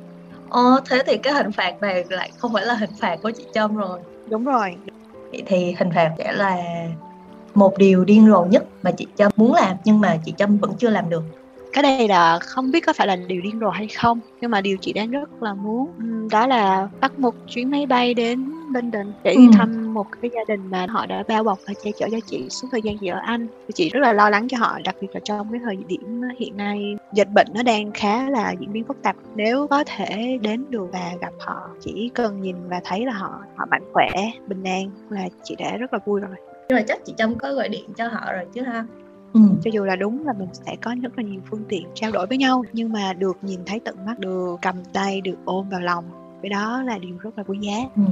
Ờ, 0.51 0.81
thế 0.91 1.03
thì 1.07 1.17
cái 1.17 1.35
hình 1.35 1.53
phạt 1.53 1.81
này 1.81 2.05
lại 2.09 2.31
không 2.39 2.53
phải 2.53 2.67
là 2.67 2.75
hình 2.75 2.91
phạt 3.01 3.17
của 3.23 3.31
chị 3.31 3.45
Trâm 3.55 3.77
rồi. 3.77 3.99
Đúng 4.29 4.45
rồi. 4.45 4.77
Vậy 5.31 5.43
thì 5.47 5.75
hình 5.79 5.91
phạt 5.95 6.15
sẽ 6.19 6.33
là 6.33 6.57
một 7.55 7.79
điều 7.79 8.05
điên 8.05 8.27
rồ 8.27 8.45
nhất 8.45 8.65
mà 8.83 8.91
chị 8.91 9.07
Trâm 9.17 9.33
muốn 9.37 9.55
làm 9.55 9.77
nhưng 9.85 10.01
mà 10.01 10.17
chị 10.25 10.35
Trâm 10.37 10.59
vẫn 10.59 10.73
chưa 10.79 10.91
làm 10.91 11.11
được 11.11 11.23
cái 11.72 11.82
đây 11.82 12.08
là 12.08 12.38
không 12.38 12.70
biết 12.70 12.81
có 12.87 12.93
phải 12.93 13.06
là 13.06 13.17
điều 13.17 13.40
điên 13.43 13.58
rồ 13.61 13.70
hay 13.70 13.88
không 13.88 14.20
nhưng 14.40 14.50
mà 14.50 14.61
điều 14.61 14.76
chị 14.81 14.93
đang 14.93 15.11
rất 15.11 15.43
là 15.43 15.55
muốn 15.55 15.88
đó 16.31 16.46
là 16.46 16.88
bắt 17.00 17.19
một 17.19 17.34
chuyến 17.49 17.70
máy 17.70 17.87
bay 17.87 18.14
đến 18.14 18.52
London 18.75 19.12
để 19.22 19.34
đi 19.37 19.46
ừ. 19.46 19.50
thăm 19.52 19.94
một 19.94 20.06
cái 20.22 20.31
gia 20.34 20.40
đình 20.49 20.70
mà 20.70 20.87
họ 20.88 21.06
đã 21.06 21.25
bao 21.28 21.44
bọc 21.44 21.58
và 21.67 21.75
che 21.84 21.90
chở 21.99 22.06
cho 22.11 22.19
chị 22.26 22.46
suốt 22.50 22.69
thời 22.72 22.82
gian 22.82 22.99
chị 22.99 23.06
ở 23.06 23.19
Anh. 23.22 23.46
Chị 23.75 23.90
rất 23.90 24.00
là 24.00 24.12
lo 24.12 24.31
lắng 24.31 24.49
cho 24.49 24.58
họ 24.58 24.78
đặc 24.84 24.96
biệt 25.00 25.08
là 25.14 25.20
trong 25.25 25.52
cái 25.52 25.61
thời 25.64 25.76
điểm 25.76 26.22
hiện 26.38 26.56
nay 26.56 26.96
dịch 27.12 27.28
bệnh 27.34 27.46
nó 27.55 27.62
đang 27.62 27.93
khá 27.93 28.31
là 28.31 28.55
diễn 28.61 28.72
biến 28.72 28.84
phức 28.84 29.02
tạp. 29.02 29.17
Nếu 29.34 29.67
có 29.67 29.84
thể 29.84 30.38
đến 30.43 30.64
được 30.70 30.88
và 30.93 31.12
gặp 31.20 31.32
họ 31.38 31.70
chỉ 31.81 32.11
cần 32.14 32.40
nhìn 32.40 32.56
và 32.69 32.81
thấy 32.84 33.06
là 33.06 33.12
họ 33.12 33.43
họ 33.56 33.67
mạnh 33.70 33.82
khỏe 33.93 34.08
bình 34.46 34.64
an 34.64 34.90
là 35.11 35.28
chị 35.43 35.56
đã 35.58 35.76
rất 35.76 35.93
là 35.93 35.99
vui 36.05 36.20
rồi. 36.20 36.37
Nhưng 36.69 36.76
mà 36.76 36.82
chắc 36.88 36.99
chị 37.05 37.14
Trâm 37.17 37.34
có 37.34 37.52
gọi 37.55 37.69
điện 37.69 37.84
cho 37.96 38.08
họ 38.08 38.32
rồi 38.32 38.44
chứ 38.55 38.62
ha 38.62 38.84
Ừ. 39.32 39.41
cho 39.65 39.71
dù 39.75 39.85
là 39.85 39.97
đúng 39.97 40.27
là 40.27 40.32
mình 40.32 40.49
sẽ 40.53 40.77
có 40.82 40.94
rất 41.03 41.12
là 41.17 41.23
nhiều 41.23 41.41
phương 41.50 41.65
tiện 41.69 41.87
trao 41.94 42.11
đổi 42.11 42.27
với 42.27 42.38
nhau 42.38 42.65
nhưng 42.73 42.93
mà 42.93 43.12
được 43.12 43.38
nhìn 43.43 43.61
thấy 43.67 43.81
tận 43.85 43.97
mắt 44.06 44.19
được 44.19 44.56
cầm 44.62 44.75
tay 44.93 45.21
được 45.21 45.37
ôm 45.44 45.69
vào 45.69 45.81
lòng 45.81 46.05
cái 46.43 46.50
đó 46.50 46.82
là 46.82 46.99
điều 46.99 47.17
rất 47.21 47.38
là 47.38 47.44
quý 47.47 47.59
giá 47.61 47.77
ừ. 47.97 48.03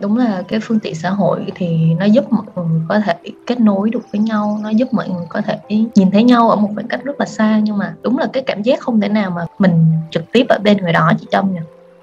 đúng 0.00 0.16
là 0.16 0.42
cái 0.48 0.60
phương 0.62 0.80
tiện 0.80 0.94
xã 0.94 1.10
hội 1.10 1.46
thì 1.54 1.94
nó 1.98 2.04
giúp 2.04 2.32
mọi 2.32 2.44
người 2.56 2.80
có 2.88 3.00
thể 3.00 3.14
kết 3.46 3.60
nối 3.60 3.90
được 3.90 4.12
với 4.12 4.20
nhau 4.20 4.60
nó 4.62 4.68
giúp 4.68 4.88
mọi 4.92 5.08
người 5.08 5.26
có 5.28 5.40
thể 5.40 5.58
nhìn 5.94 6.10
thấy 6.10 6.24
nhau 6.24 6.50
ở 6.50 6.56
một 6.56 6.70
khoảng 6.74 6.88
cách 6.88 7.04
rất 7.04 7.20
là 7.20 7.26
xa 7.26 7.60
nhưng 7.64 7.78
mà 7.78 7.94
đúng 8.02 8.18
là 8.18 8.28
cái 8.32 8.42
cảm 8.46 8.62
giác 8.62 8.80
không 8.80 9.00
thể 9.00 9.08
nào 9.08 9.30
mà 9.30 9.46
mình 9.58 9.72
trực 10.10 10.32
tiếp 10.32 10.46
ở 10.48 10.58
bên 10.58 10.76
người 10.76 10.92
đó 10.92 11.12
chị 11.20 11.26
trâm 11.30 11.52
nhỉ 11.52 11.60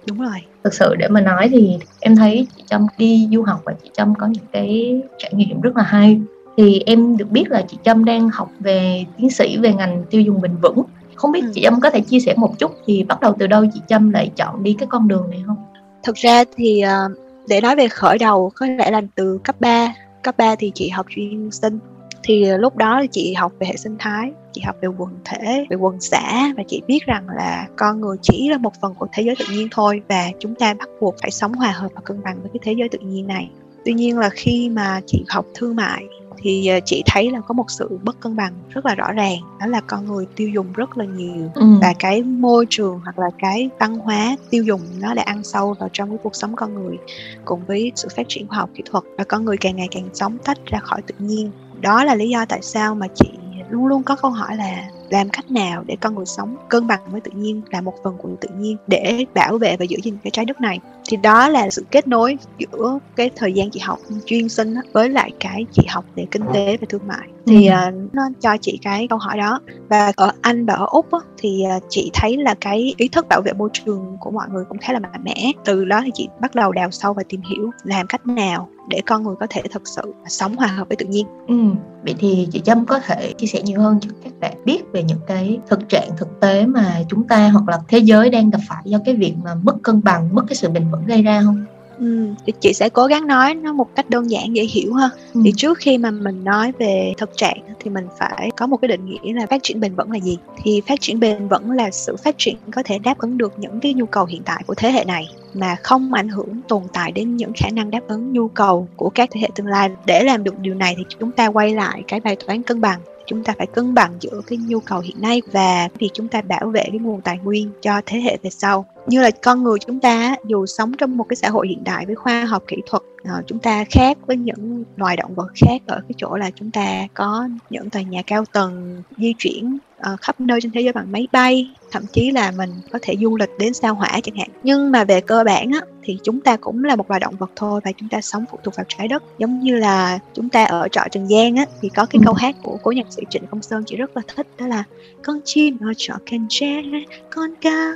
đúng 0.08 0.18
rồi 0.18 0.42
thực 0.64 0.74
sự 0.74 0.96
để 0.96 1.08
mà 1.08 1.22
nói 1.22 1.50
thì 1.52 1.78
em 2.00 2.16
thấy 2.16 2.48
chị 2.56 2.64
trâm 2.70 2.88
đi 2.98 3.30
du 3.32 3.44
học 3.44 3.62
và 3.66 3.74
chị 3.84 3.90
trâm 3.94 4.16
có 4.16 4.28
những 4.28 4.46
cái 4.52 5.02
trải 5.18 5.34
nghiệm 5.34 5.62
rất 5.62 5.78
là 5.78 5.84
hay 5.84 6.22
thì 6.58 6.84
em 6.86 7.18
được 7.18 7.32
biết 7.32 7.46
là 7.50 7.62
chị 7.68 7.78
Trâm 7.84 8.06
đang 8.06 8.30
học 8.30 8.52
về 8.60 9.06
tiến 9.18 9.30
sĩ 9.30 9.58
về 9.58 9.74
ngành 9.74 10.04
tiêu 10.10 10.22
dùng 10.22 10.42
bền 10.42 10.58
vững 10.62 10.84
không 11.16 11.32
biết 11.32 11.42
ừ. 11.42 11.52
chị 11.54 11.62
Trâm 11.64 11.80
có 11.80 11.90
thể 11.90 12.02
chia 12.02 12.20
sẻ 12.20 12.34
một 12.38 12.60
chút 12.60 12.72
thì 12.86 13.04
bắt 13.04 13.20
đầu 13.22 13.36
từ 13.40 13.48
đâu 13.48 13.66
chị 13.74 13.82
Trâm 13.88 14.12
lại 14.12 14.32
chọn 14.36 14.64
đi 14.64 14.76
cái 14.80 14.88
con 14.92 15.08
đường 15.08 15.30
này 15.30 15.44
không? 15.46 15.58
Thực 16.04 16.16
ra 16.16 16.44
thì 16.56 16.82
ờ, 16.82 17.10
để 17.48 17.62
nói 17.62 17.76
về 17.76 17.88
khởi 17.88 18.18
đầu 18.18 18.52
có 18.56 18.66
lẽ 18.68 18.92
là 18.92 19.02
từ 19.16 19.40
cấp 19.44 19.56
3 19.60 19.96
cấp 20.24 20.38
3 20.38 20.56
thì 20.56 20.72
chị 20.76 20.90
học 20.90 21.06
chuyên 21.10 21.52
sinh 21.52 21.80
thì 22.24 22.46
lúc 22.60 22.78
đó 22.78 23.06
chị 23.12 23.34
học 23.34 23.52
về 23.60 23.68
hệ 23.68 23.78
sinh 23.78 23.96
thái 24.00 24.32
chị 24.52 24.62
học 24.66 24.76
về 24.82 24.88
quần 24.98 25.10
thể 25.26 25.66
về 25.70 25.76
quần 25.76 26.02
xã 26.02 26.54
và 26.58 26.64
chị 26.68 26.82
biết 26.88 27.06
rằng 27.06 27.28
là 27.36 27.68
con 27.76 28.02
người 28.02 28.18
chỉ 28.22 28.50
là 28.50 28.58
một 28.58 28.74
phần 28.82 28.94
của 28.94 29.08
thế 29.14 29.24
giới 29.24 29.36
tự 29.40 29.46
nhiên 29.52 29.68
thôi 29.72 30.02
và 30.10 30.30
chúng 30.40 30.56
ta 30.56 30.74
bắt 30.74 30.90
buộc 31.02 31.16
phải 31.22 31.32
sống 31.32 31.54
hòa 31.54 31.72
hợp 31.72 31.90
và 31.96 32.02
cân 32.02 32.24
bằng 32.24 32.38
với 32.42 32.50
cái 32.54 32.60
thế 32.64 32.74
giới 32.78 32.90
tự 32.90 33.00
nhiên 33.00 33.28
này 33.28 33.50
tuy 33.86 33.94
nhiên 33.94 34.18
là 34.18 34.30
khi 34.30 34.70
mà 34.70 35.02
chị 35.06 35.24
học 35.28 35.46
thương 35.54 35.76
mại 35.76 36.04
thì 36.46 36.68
ờ, 36.68 36.80
chị 36.86 37.04
thấy 37.06 37.32
là 37.32 37.40
có 37.40 37.54
một 37.54 37.66
sự 37.68 38.00
bất 38.04 38.20
cân 38.20 38.36
bằng 38.36 38.54
rất 38.70 38.86
là 38.86 38.96
rõ 38.96 39.12
ràng 39.12 39.38
đó 39.60 39.66
là 39.66 39.82
con 39.82 40.06
người 40.06 40.26
tiêu 40.36 40.50
dùng 40.50 40.74
rất 40.74 40.98
là 40.98 41.06
nhiều 41.06 41.52
ừ. 41.56 41.66
và 41.82 41.94
cái 42.00 42.24
môi 42.24 42.66
trường 42.70 43.00
hoặc 43.04 43.20
là 43.20 43.28
cái 43.40 43.70
văn 43.80 43.96
hóa 43.96 44.36
tiêu 44.50 44.64
dùng 44.64 44.82
nó 45.00 45.14
đã 45.14 45.24
ăn 45.24 45.44
sâu 45.44 45.76
vào 45.80 45.90
trong 45.94 46.10
cái 46.10 46.18
cuộc 46.24 46.36
sống 46.36 46.56
con 46.56 46.74
người 46.74 46.98
cùng 47.46 47.66
với 47.68 47.92
sự 47.96 48.08
phát 48.16 48.26
triển 48.30 48.48
khoa 48.48 48.58
học 48.58 48.70
kỹ 48.76 48.84
thuật 48.86 49.04
và 49.18 49.24
con 49.24 49.46
người 49.46 49.58
càng 49.58 49.76
ngày 49.76 49.88
càng 49.92 50.10
sống 50.14 50.38
tách 50.44 50.58
ra 50.66 50.80
khỏi 50.80 51.02
tự 51.02 51.16
nhiên 51.20 51.52
đó 51.82 52.04
là 52.04 52.16
lý 52.16 52.30
do 52.30 52.46
tại 52.46 52.60
sao 52.62 52.96
mà 52.96 53.08
chị 53.16 53.30
luôn 53.70 53.88
luôn 53.88 54.04
có 54.04 54.16
câu 54.16 54.32
hỏi 54.32 54.56
là 54.56 54.90
làm 55.10 55.30
cách 55.30 55.52
nào 55.52 55.84
để 55.88 55.96
con 56.02 56.16
người 56.16 56.26
sống 56.26 56.56
cân 56.70 56.88
bằng 56.88 57.00
với 57.12 57.22
tự 57.22 57.32
nhiên 57.36 57.62
là 57.70 57.82
một 57.82 57.94
phần 58.04 58.18
của 58.18 58.30
tự 58.42 58.50
nhiên 58.58 58.78
để 58.88 59.26
bảo 59.34 59.58
vệ 59.58 59.78
và 59.78 59.86
giữ 59.86 59.98
gìn 60.04 60.18
cái 60.24 60.32
trái 60.32 60.46
đất 60.46 60.62
này. 60.62 60.80
Thì 61.10 61.18
đó 61.18 61.50
là 61.50 61.70
sự 61.70 61.86
kết 61.92 62.08
nối 62.08 62.38
giữa 62.58 63.00
cái 63.16 63.30
thời 63.36 63.54
gian 63.54 63.70
chị 63.72 63.80
học 63.80 64.00
chuyên 64.26 64.50
sinh 64.50 64.76
với 64.94 65.10
lại 65.10 65.32
cái 65.40 65.66
chị 65.72 65.84
học 65.90 66.06
về 66.16 66.26
kinh 66.32 66.44
tế 66.54 66.78
và 66.82 66.86
thương 66.90 67.08
mại. 67.08 67.28
Thì 67.48 67.70
uh, 67.70 68.14
nó 68.14 68.22
cho 68.42 68.58
chị 68.62 68.80
cái 68.82 69.08
câu 69.08 69.18
hỏi 69.18 69.38
đó. 69.38 69.60
Và 69.90 70.12
ở 70.16 70.32
anh 70.42 70.66
và 70.66 70.74
ở 70.74 70.86
úc 70.92 71.12
á, 71.12 71.20
thì 71.38 71.64
uh, 71.78 71.84
chị 71.90 72.10
thấy 72.14 72.38
là 72.38 72.56
cái 72.62 72.94
ý 72.98 73.08
thức 73.08 73.26
bảo 73.30 73.42
vệ 73.42 73.54
môi 73.54 73.70
trường 73.74 74.18
của 74.20 74.32
mọi 74.32 74.48
người 74.52 74.64
cũng 74.70 74.78
khá 74.78 74.94
là 74.94 75.00
mạnh 75.00 75.24
mẽ. 75.24 75.52
Từ 75.66 75.86
đó 75.86 76.02
thì 76.06 76.12
chị 76.14 76.28
bắt 76.40 76.56
đầu 76.56 76.72
đào 76.72 76.92
sâu 76.92 77.14
và 77.14 77.24
tìm 77.30 77.42
hiểu 77.50 77.72
làm 77.84 78.08
cách 78.08 78.28
nào 78.28 78.70
để 78.90 79.02
con 79.06 79.24
người 79.24 79.36
có 79.40 79.48
thể 79.50 79.62
thực 79.72 79.88
sự 79.88 80.14
sống 80.28 80.56
hòa 80.56 80.68
hợp 80.68 80.88
với 80.88 80.96
tự 80.96 81.06
nhiên. 81.06 81.28
Ừ. 81.48 81.56
Vậy 82.04 82.16
thì 82.20 82.48
chị 82.52 82.60
Trâm 82.60 82.86
có 82.86 83.00
thể 83.00 83.34
chia 83.38 83.48
sẻ 83.48 83.62
nhiều 83.62 83.82
hơn 83.82 84.00
cho 84.02 84.10
các 84.24 84.34
bạn 84.40 84.54
biết 84.66 84.82
về 84.96 85.04
những 85.04 85.20
cái 85.28 85.60
thực 85.70 85.90
trạng 85.90 86.10
thực 86.18 86.40
tế 86.40 86.66
mà 86.66 87.02
chúng 87.10 87.24
ta 87.24 87.50
hoặc 87.50 87.70
là 87.70 87.80
thế 87.88 87.98
giới 87.98 88.30
đang 88.30 88.50
gặp 88.50 88.60
phải 88.68 88.82
do 88.86 88.98
cái 89.06 89.16
việc 89.16 89.34
mà 89.44 89.56
mất 89.56 89.76
cân 89.84 90.02
bằng, 90.04 90.30
mất 90.32 90.44
cái 90.48 90.56
sự 90.56 90.70
bền 90.70 90.84
vững 90.92 91.06
gây 91.06 91.22
ra 91.22 91.42
không? 91.46 91.66
Ừ, 92.00 92.28
thì 92.46 92.54
chị 92.60 92.74
sẽ 92.74 92.90
cố 92.90 93.06
gắng 93.06 93.28
nói 93.28 93.56
nó 93.56 93.74
một 93.74 93.96
cách 93.96 94.10
đơn 94.10 94.32
giản 94.32 94.56
dễ 94.56 94.64
hiểu 94.64 94.94
ha. 94.94 95.10
Ừ. 95.34 95.42
Thì 95.46 95.54
trước 95.58 95.78
khi 95.78 95.98
mà 95.98 96.12
mình 96.12 96.44
nói 96.44 96.72
về 96.80 97.14
thực 97.18 97.38
trạng 97.38 97.58
thì 97.80 97.90
mình 97.90 98.08
phải 98.20 98.50
có 98.58 98.68
một 98.68 98.78
cái 98.78 98.88
định 98.88 99.06
nghĩa 99.06 99.34
là 99.34 99.46
phát 99.50 99.64
triển 99.64 99.80
bền 99.80 99.96
vững 99.96 100.12
là 100.12 100.20
gì. 100.20 100.38
Thì 100.64 100.82
phát 100.88 101.02
triển 101.02 101.20
bền 101.20 101.48
vững 101.48 101.72
là 101.72 101.92
sự 101.92 102.16
phát 102.24 102.36
triển 102.38 102.56
có 102.72 102.84
thể 102.86 103.00
đáp 103.00 103.18
ứng 103.18 103.38
được 103.38 103.54
những 103.58 103.80
cái 103.80 103.94
nhu 103.94 104.06
cầu 104.06 104.26
hiện 104.26 104.42
tại 104.46 104.64
của 104.68 104.76
thế 104.76 104.92
hệ 104.92 105.06
này 105.06 105.30
mà 105.54 105.76
không 105.84 106.14
ảnh 106.14 106.30
hưởng 106.30 106.62
tồn 106.68 106.84
tại 106.94 107.12
đến 107.12 107.38
những 107.38 107.52
khả 107.56 107.70
năng 107.70 107.92
đáp 107.92 108.02
ứng 108.08 108.34
nhu 108.34 108.48
cầu 108.48 108.88
của 108.96 109.10
các 109.10 109.30
thế 109.32 109.42
hệ 109.42 109.50
tương 109.56 109.68
lai. 109.68 109.90
Để 110.06 110.24
làm 110.24 110.44
được 110.44 110.60
điều 110.60 110.74
này 110.74 110.96
thì 110.98 111.04
chúng 111.20 111.32
ta 111.32 111.48
quay 111.48 111.76
lại 111.76 112.04
cái 112.08 112.20
bài 112.20 112.36
toán 112.48 112.64
cân 112.64 112.82
bằng 112.82 113.00
chúng 113.28 113.44
ta 113.44 113.54
phải 113.58 113.68
cân 113.68 113.94
bằng 113.94 114.14
giữa 114.20 114.42
cái 114.48 114.58
nhu 114.58 114.80
cầu 114.80 115.00
hiện 115.00 115.22
nay 115.22 115.42
và 115.52 115.90
việc 116.00 116.10
chúng 116.14 116.28
ta 116.28 116.42
bảo 116.42 116.70
vệ 116.70 116.84
cái 116.84 117.00
nguồn 117.00 117.22
tài 117.22 117.38
nguyên 117.38 117.72
cho 117.82 118.02
thế 118.06 118.20
hệ 118.20 118.38
về 118.44 118.50
sau 118.50 118.86
như 119.08 119.22
là 119.22 119.32
con 119.44 119.64
người 119.64 119.78
chúng 119.88 120.00
ta 120.00 120.36
dù 120.46 120.66
sống 120.66 120.94
trong 120.98 121.18
một 121.18 121.26
cái 121.30 121.36
xã 121.36 121.50
hội 121.50 121.68
hiện 121.68 121.84
đại 121.84 122.06
với 122.06 122.16
khoa 122.16 122.46
học 122.46 122.64
kỹ 122.68 122.78
thuật 122.86 123.04
ờ, 123.24 123.44
chúng 123.48 123.60
ta 123.60 123.84
khác 123.90 124.18
với 124.28 124.38
những 124.38 124.84
loài 124.96 125.18
động 125.18 125.36
vật 125.36 125.48
khác 125.56 125.82
ở 125.88 125.96
cái 125.96 126.14
chỗ 126.18 126.36
là 126.36 126.52
chúng 126.56 126.72
ta 126.72 127.08
có 127.14 127.50
những 127.70 127.90
tòa 127.90 128.02
nhà 128.02 128.22
cao 128.28 128.46
tầng 128.46 129.04
di 129.18 129.34
chuyển 129.38 129.78
uh, 130.14 130.22
khắp 130.22 130.40
nơi 130.40 130.62
trên 130.62 130.72
thế 130.72 130.82
giới 130.82 130.94
bằng 130.94 131.12
máy 131.12 131.28
bay 131.32 131.72
thậm 131.92 132.04
chí 132.14 132.32
là 132.32 132.52
mình 132.52 132.70
có 132.92 133.00
thể 133.02 133.16
du 133.22 133.38
lịch 133.38 133.50
đến 133.60 133.74
sao 133.74 133.96
hỏa 133.96 134.20
chẳng 134.24 134.36
hạn. 134.36 134.50
Nhưng 134.64 134.92
mà 134.92 135.04
về 135.04 135.22
cơ 135.22 135.44
bản 135.44 135.72
á, 135.72 135.82
thì 136.04 136.18
chúng 136.24 136.42
ta 136.42 136.58
cũng 136.58 136.84
là 136.84 136.96
một 136.96 137.10
loài 137.10 137.20
động 137.20 137.36
vật 137.36 137.52
thôi 137.56 137.82
và 137.84 137.92
chúng 137.92 138.10
ta 138.10 138.22
sống 138.22 138.46
phụ 138.52 138.60
thuộc 138.64 138.76
vào 138.76 138.86
trái 138.88 139.08
đất. 139.08 139.24
Giống 139.38 139.60
như 139.60 139.76
là 139.76 140.20
chúng 140.34 140.50
ta 140.50 140.66
ở 140.66 140.88
trọ 140.88 141.02
Trần 141.12 141.30
gian 141.30 141.56
á 141.56 141.66
thì 141.82 141.90
có 141.90 142.06
cái 142.06 142.22
câu 142.26 142.34
hát 142.34 142.56
của 142.64 142.78
cố 142.84 142.92
nhạc 142.92 143.06
sĩ 143.10 143.24
Trịnh 143.30 143.48
Công 143.48 143.62
Sơn 143.62 143.84
chị 143.86 143.96
rất 143.96 144.18
là 144.18 144.22
thích 144.36 144.48
đó 144.58 144.68
là 144.68 144.84
con 145.24 145.40
chim 145.46 145.78
ở 145.82 145.94
trọ 145.98 146.14
kênh 146.26 146.42
tre 146.50 146.82
con 147.30 147.50
cá 147.62 147.94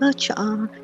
ở 0.00 0.12
trọ 0.16 0.34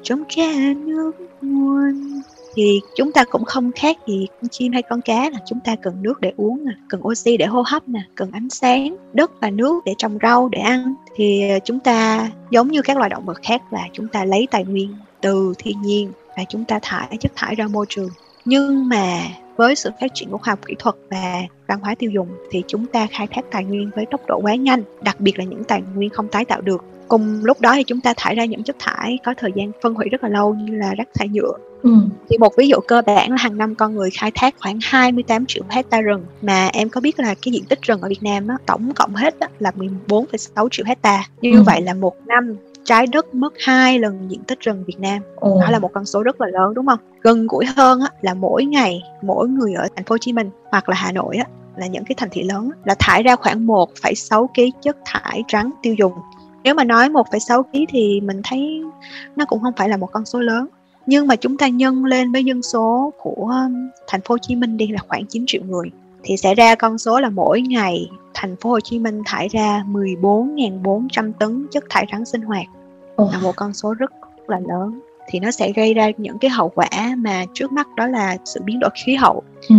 trống 0.03 0.25
tre 0.29 0.75
nước 0.75 1.13
nguồn 1.43 2.21
thì 2.55 2.81
chúng 2.97 3.13
ta 3.13 3.25
cũng 3.25 3.45
không 3.45 3.73
khác 3.73 3.97
gì 4.07 4.27
con 4.41 4.49
chim 4.49 4.73
hay 4.73 4.83
con 4.83 5.01
cá 5.01 5.31
là 5.31 5.39
chúng 5.47 5.61
ta 5.61 5.77
cần 5.77 6.03
nước 6.03 6.21
để 6.21 6.33
uống 6.37 6.65
nè, 6.65 6.73
cần 6.89 7.07
oxy 7.07 7.37
để 7.37 7.47
hô 7.47 7.63
hấp 7.67 7.89
nè, 7.89 8.01
cần 8.15 8.31
ánh 8.33 8.51
sáng, 8.51 8.97
đất 9.13 9.31
và 9.41 9.51
nước 9.51 9.85
để 9.85 9.95
trồng 9.99 10.19
rau, 10.23 10.49
để 10.49 10.59
ăn. 10.59 10.95
Thì 11.17 11.51
ờ, 11.51 11.59
chúng 11.65 11.81
ta 11.81 12.31
giống 12.51 12.69
như 12.69 12.83
các 12.83 12.97
loài 12.97 13.11
động 13.11 13.25
vật 13.27 13.39
khác 13.43 13.63
là 13.73 13.89
chúng 13.93 14.09
ta 14.09 14.25
lấy 14.25 14.49
tài 14.51 14.65
nguyên 14.65 14.95
từ 15.21 15.55
thiên 15.59 15.83
nhiên 15.83 16.13
và 16.37 16.45
chúng 16.49 16.65
ta 16.65 16.79
thải 16.83 17.17
chất 17.21 17.33
thải 17.37 17.55
ra 17.55 17.67
môi 17.67 17.87
trường. 17.89 18.11
Nhưng 18.45 18.89
mà 18.89 19.23
với 19.57 19.77
sự 19.77 19.91
phát 20.01 20.11
triển 20.15 20.31
của 20.31 20.39
khoa 20.39 20.53
học 20.53 20.59
kỹ 20.67 20.75
thuật 20.79 20.95
và 21.11 21.43
văn 21.67 21.81
hóa 21.81 21.95
tiêu 21.95 22.11
dùng 22.11 22.29
thì 22.51 22.63
chúng 22.67 22.87
ta 22.87 23.07
khai 23.11 23.27
thác 23.31 23.45
tài 23.51 23.65
nguyên 23.65 23.91
với 23.97 24.07
tốc 24.11 24.21
độ 24.29 24.41
quá 24.43 24.55
nhanh, 24.55 24.83
đặc 25.03 25.21
biệt 25.21 25.39
là 25.39 25.45
những 25.45 25.65
tài 25.65 25.83
nguyên 25.95 26.11
không 26.11 26.29
tái 26.29 26.45
tạo 26.45 26.61
được 26.61 26.85
cùng 27.11 27.45
lúc 27.45 27.61
đó 27.61 27.73
thì 27.77 27.85
chúng 27.85 28.01
ta 28.01 28.15
thải 28.17 28.35
ra 28.35 28.45
những 28.45 28.63
chất 28.63 28.77
thải 28.79 29.19
có 29.25 29.35
thời 29.39 29.51
gian 29.57 29.73
phân 29.83 29.95
hủy 29.95 30.09
rất 30.09 30.23
là 30.23 30.29
lâu 30.29 30.55
như 30.55 30.77
là 30.77 30.95
rác 30.95 31.09
thải 31.15 31.29
nhựa 31.29 31.53
Ừ. 31.83 31.91
Thì 32.29 32.39
một 32.39 32.53
ví 32.57 32.69
dụ 32.69 32.77
cơ 32.89 33.03
bản 33.07 33.31
là 33.31 33.37
hàng 33.41 33.59
năm 33.59 33.75
con 33.75 33.95
người 33.95 34.11
khai 34.11 34.31
thác 34.35 34.55
khoảng 34.61 34.79
28 34.83 35.47
triệu 35.47 35.63
hecta 35.69 36.01
rừng 36.01 36.25
mà 36.43 36.67
em 36.73 36.89
có 36.89 37.01
biết 37.01 37.21
là 37.21 37.35
cái 37.43 37.53
diện 37.53 37.65
tích 37.65 37.83
rừng 37.83 38.01
ở 38.01 38.09
Việt 38.09 38.23
Nam 38.23 38.49
á, 38.49 38.57
tổng 38.67 38.93
cộng 38.95 39.15
hết 39.15 39.41
á, 39.41 39.49
là 39.59 39.73
14,6 40.09 40.69
triệu 40.71 40.87
hecta. 40.87 41.25
Như 41.41 41.53
ừ. 41.53 41.63
vậy 41.63 41.83
là 41.83 41.95
một 41.95 42.15
năm 42.27 42.57
trái 42.85 43.07
đất 43.07 43.35
mất 43.35 43.55
hai 43.59 43.99
lần 43.99 44.31
diện 44.31 44.41
tích 44.45 44.61
rừng 44.61 44.85
Việt 44.87 45.01
Nam. 45.01 45.23
Ừ. 45.37 45.51
Đó 45.61 45.71
là 45.71 45.79
một 45.79 45.93
con 45.93 46.05
số 46.05 46.23
rất 46.23 46.41
là 46.41 46.47
lớn 46.47 46.75
đúng 46.75 46.87
không? 46.87 46.99
Gần 47.21 47.47
gũi 47.47 47.65
hơn 47.65 48.01
á, 48.01 48.09
là 48.21 48.35
mỗi 48.35 48.65
ngày 48.65 49.03
mỗi 49.23 49.49
người 49.49 49.75
ở 49.75 49.89
thành 49.97 50.05
phố 50.05 50.13
Hồ 50.13 50.19
Chí 50.19 50.33
Minh 50.33 50.51
hoặc 50.71 50.89
là 50.89 50.97
Hà 50.97 51.13
Nội 51.13 51.37
á, 51.37 51.45
là 51.77 51.87
những 51.87 52.05
cái 52.05 52.15
thành 52.19 52.29
thị 52.33 52.43
lớn 52.43 52.71
là 52.85 52.95
thải 52.99 53.23
ra 53.23 53.37
khoảng 53.37 53.67
1,6 53.67 54.47
kg 54.47 54.81
chất 54.83 54.97
thải 55.05 55.43
trắng 55.49 55.71
tiêu 55.83 55.95
dùng 55.99 56.13
nếu 56.65 56.75
mà 56.75 56.85
nói 56.85 57.09
1,6 57.09 57.63
kg 57.63 57.79
thì 57.89 58.21
mình 58.21 58.41
thấy 58.45 58.83
nó 59.37 59.45
cũng 59.45 59.63
không 59.63 59.73
phải 59.77 59.89
là 59.89 59.97
một 59.97 60.13
con 60.13 60.25
số 60.25 60.41
lớn. 60.41 60.67
Nhưng 61.07 61.27
mà 61.27 61.37
chúng 61.37 61.57
ta 61.57 61.69
nhân 61.69 62.05
lên 62.05 62.33
với 62.33 62.45
dân 62.45 62.63
số 62.63 63.13
của 63.23 63.53
um, 63.67 63.89
thành 64.07 64.21
phố 64.21 64.33
Hồ 64.33 64.39
Chí 64.39 64.57
Minh 64.57 64.77
đi 64.77 64.87
là 64.89 64.99
khoảng 65.09 65.27
9 65.27 65.45
triệu 65.47 65.63
người 65.65 65.91
thì 66.23 66.37
sẽ 66.37 66.55
ra 66.55 66.75
con 66.75 66.99
số 66.99 67.21
là 67.21 67.31
mỗi 67.31 67.61
ngày 67.61 68.11
thành 68.35 68.57
phố 68.57 68.71
Hồ 68.71 68.81
Chí 68.81 68.99
Minh 68.99 69.23
thải 69.27 69.49
ra 69.49 69.85
14.400 69.89 71.33
tấn 71.39 71.67
chất 71.71 71.85
thải 71.91 72.07
rắn 72.13 72.25
sinh 72.25 72.43
hoạt. 72.43 72.67
Là 73.19 73.39
một 73.43 73.57
con 73.57 73.73
số 73.73 73.95
rất 73.95 74.13
là 74.47 74.61
lớn 74.69 75.01
thì 75.31 75.41
nó 75.41 75.51
sẽ 75.51 75.73
gây 75.73 75.95
ra 75.95 76.11
những 76.17 76.39
cái 76.39 76.51
hậu 76.51 76.69
quả 76.69 76.89
mà 77.19 77.45
trước 77.55 77.73
mắt 77.73 77.89
đó 77.97 78.07
là 78.07 78.37
sự 78.45 78.61
biến 78.65 78.81
đổi 78.81 78.91
khí 79.05 79.15
hậu. 79.15 79.43
Ừ. 79.69 79.77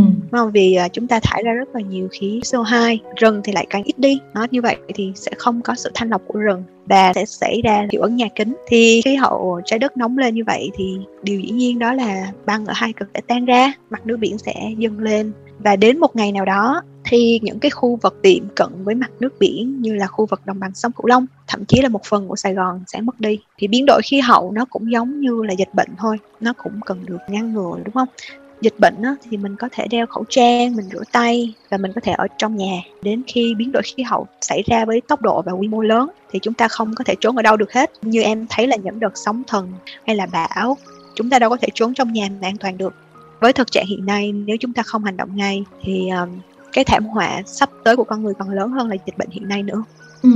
vì 0.53 0.77
uh, 0.85 0.93
chúng 0.93 1.07
ta 1.07 1.19
thải 1.19 1.43
ra 1.43 1.51
rất 1.51 1.75
là 1.75 1.81
nhiều 1.81 2.07
khí 2.11 2.39
CO2 2.43 2.97
rừng 3.17 3.41
thì 3.43 3.53
lại 3.53 3.65
càng 3.69 3.83
ít 3.83 3.99
đi. 3.99 4.19
Nó 4.33 4.47
như 4.51 4.61
vậy 4.61 4.75
thì 4.95 5.11
sẽ 5.15 5.31
không 5.37 5.61
có 5.61 5.75
sự 5.75 5.91
thanh 5.93 6.09
lọc 6.09 6.21
của 6.27 6.39
rừng 6.39 6.63
và 6.85 7.13
sẽ 7.13 7.25
xảy 7.25 7.61
ra 7.63 7.87
hiệu 7.91 8.01
ứng 8.01 8.15
nhà 8.15 8.27
kính. 8.35 8.55
Thì 8.67 9.01
khí 9.05 9.15
hậu 9.15 9.61
trái 9.65 9.79
đất 9.79 9.97
nóng 9.97 10.17
lên 10.17 10.35
như 10.35 10.43
vậy 10.47 10.69
thì 10.77 10.97
điều 11.23 11.39
dĩ 11.39 11.49
nhiên 11.49 11.79
đó 11.79 11.93
là 11.93 12.31
băng 12.45 12.65
ở 12.65 12.73
hai 12.75 12.93
cực 12.93 13.09
sẽ 13.13 13.21
tan 13.27 13.45
ra 13.45 13.73
mặt 13.89 14.05
nước 14.05 14.17
biển 14.17 14.37
sẽ 14.37 14.53
dâng 14.77 14.99
lên. 14.99 15.31
Và 15.59 15.75
đến 15.75 15.99
một 15.99 16.15
ngày 16.15 16.31
nào 16.31 16.45
đó 16.45 16.81
thì 17.11 17.39
những 17.43 17.59
cái 17.59 17.71
khu 17.71 17.95
vực 17.95 18.19
tiệm 18.21 18.43
cận 18.55 18.69
với 18.83 18.95
mặt 18.95 19.11
nước 19.19 19.33
biển 19.39 19.81
như 19.81 19.93
là 19.93 20.07
khu 20.07 20.25
vực 20.25 20.41
đồng 20.45 20.59
bằng 20.59 20.73
sông 20.73 20.91
Cửu 20.91 21.05
Long, 21.05 21.25
thậm 21.47 21.65
chí 21.65 21.81
là 21.81 21.89
một 21.89 22.03
phần 22.03 22.27
của 22.27 22.35
Sài 22.35 22.53
Gòn 22.53 22.83
sẽ 22.87 23.01
mất 23.01 23.19
đi. 23.19 23.39
Thì 23.57 23.67
biến 23.67 23.85
đổi 23.87 24.01
khí 24.03 24.19
hậu 24.19 24.51
nó 24.51 24.65
cũng 24.65 24.91
giống 24.91 25.19
như 25.19 25.43
là 25.43 25.53
dịch 25.53 25.73
bệnh 25.73 25.89
thôi, 25.97 26.17
nó 26.39 26.53
cũng 26.53 26.73
cần 26.85 27.05
được 27.05 27.17
ngăn 27.27 27.53
ngừa 27.53 27.71
đúng 27.85 27.93
không? 27.93 28.07
dịch 28.61 28.79
bệnh 28.79 29.01
á, 29.01 29.15
thì 29.29 29.37
mình 29.37 29.55
có 29.55 29.69
thể 29.71 29.87
đeo 29.87 30.05
khẩu 30.05 30.23
trang, 30.29 30.75
mình 30.75 30.85
rửa 30.91 31.03
tay 31.11 31.53
và 31.69 31.77
mình 31.77 31.91
có 31.95 32.01
thể 32.01 32.11
ở 32.11 32.27
trong 32.37 32.55
nhà. 32.55 32.81
Đến 33.01 33.23
khi 33.27 33.55
biến 33.55 33.71
đổi 33.71 33.83
khí 33.85 34.03
hậu 34.03 34.27
xảy 34.41 34.63
ra 34.65 34.85
với 34.85 35.01
tốc 35.01 35.21
độ 35.21 35.41
và 35.41 35.51
quy 35.51 35.67
mô 35.67 35.81
lớn 35.81 36.09
thì 36.31 36.39
chúng 36.41 36.53
ta 36.53 36.67
không 36.67 36.95
có 36.95 37.03
thể 37.03 37.15
trốn 37.21 37.35
ở 37.35 37.41
đâu 37.41 37.57
được 37.57 37.73
hết. 37.73 37.91
Như 38.01 38.21
em 38.21 38.45
thấy 38.49 38.67
là 38.67 38.75
những 38.75 38.99
đợt 38.99 39.11
sóng 39.15 39.43
thần 39.47 39.71
hay 40.07 40.15
là 40.15 40.25
bão, 40.25 40.77
chúng 41.15 41.29
ta 41.29 41.39
đâu 41.39 41.49
có 41.49 41.57
thể 41.61 41.67
trốn 41.73 41.93
trong 41.93 42.13
nhà 42.13 42.29
mà 42.41 42.47
an 42.47 42.57
toàn 42.57 42.77
được. 42.77 42.93
Với 43.39 43.53
thực 43.53 43.71
trạng 43.71 43.85
hiện 43.85 44.05
nay, 44.05 44.31
nếu 44.31 44.57
chúng 44.59 44.73
ta 44.73 44.83
không 44.83 45.03
hành 45.03 45.17
động 45.17 45.35
ngay 45.35 45.63
thì 45.81 46.09
um, 46.09 46.29
cái 46.73 46.83
thảm 46.83 47.05
họa 47.05 47.41
sắp 47.45 47.69
tới 47.83 47.95
của 47.95 48.03
con 48.03 48.23
người 48.23 48.33
còn 48.33 48.49
lớn 48.49 48.71
hơn 48.71 48.89
là 48.89 48.95
dịch 49.05 49.17
bệnh 49.17 49.29
hiện 49.29 49.47
nay 49.47 49.63
nữa. 49.63 49.83
Ừ 50.23 50.29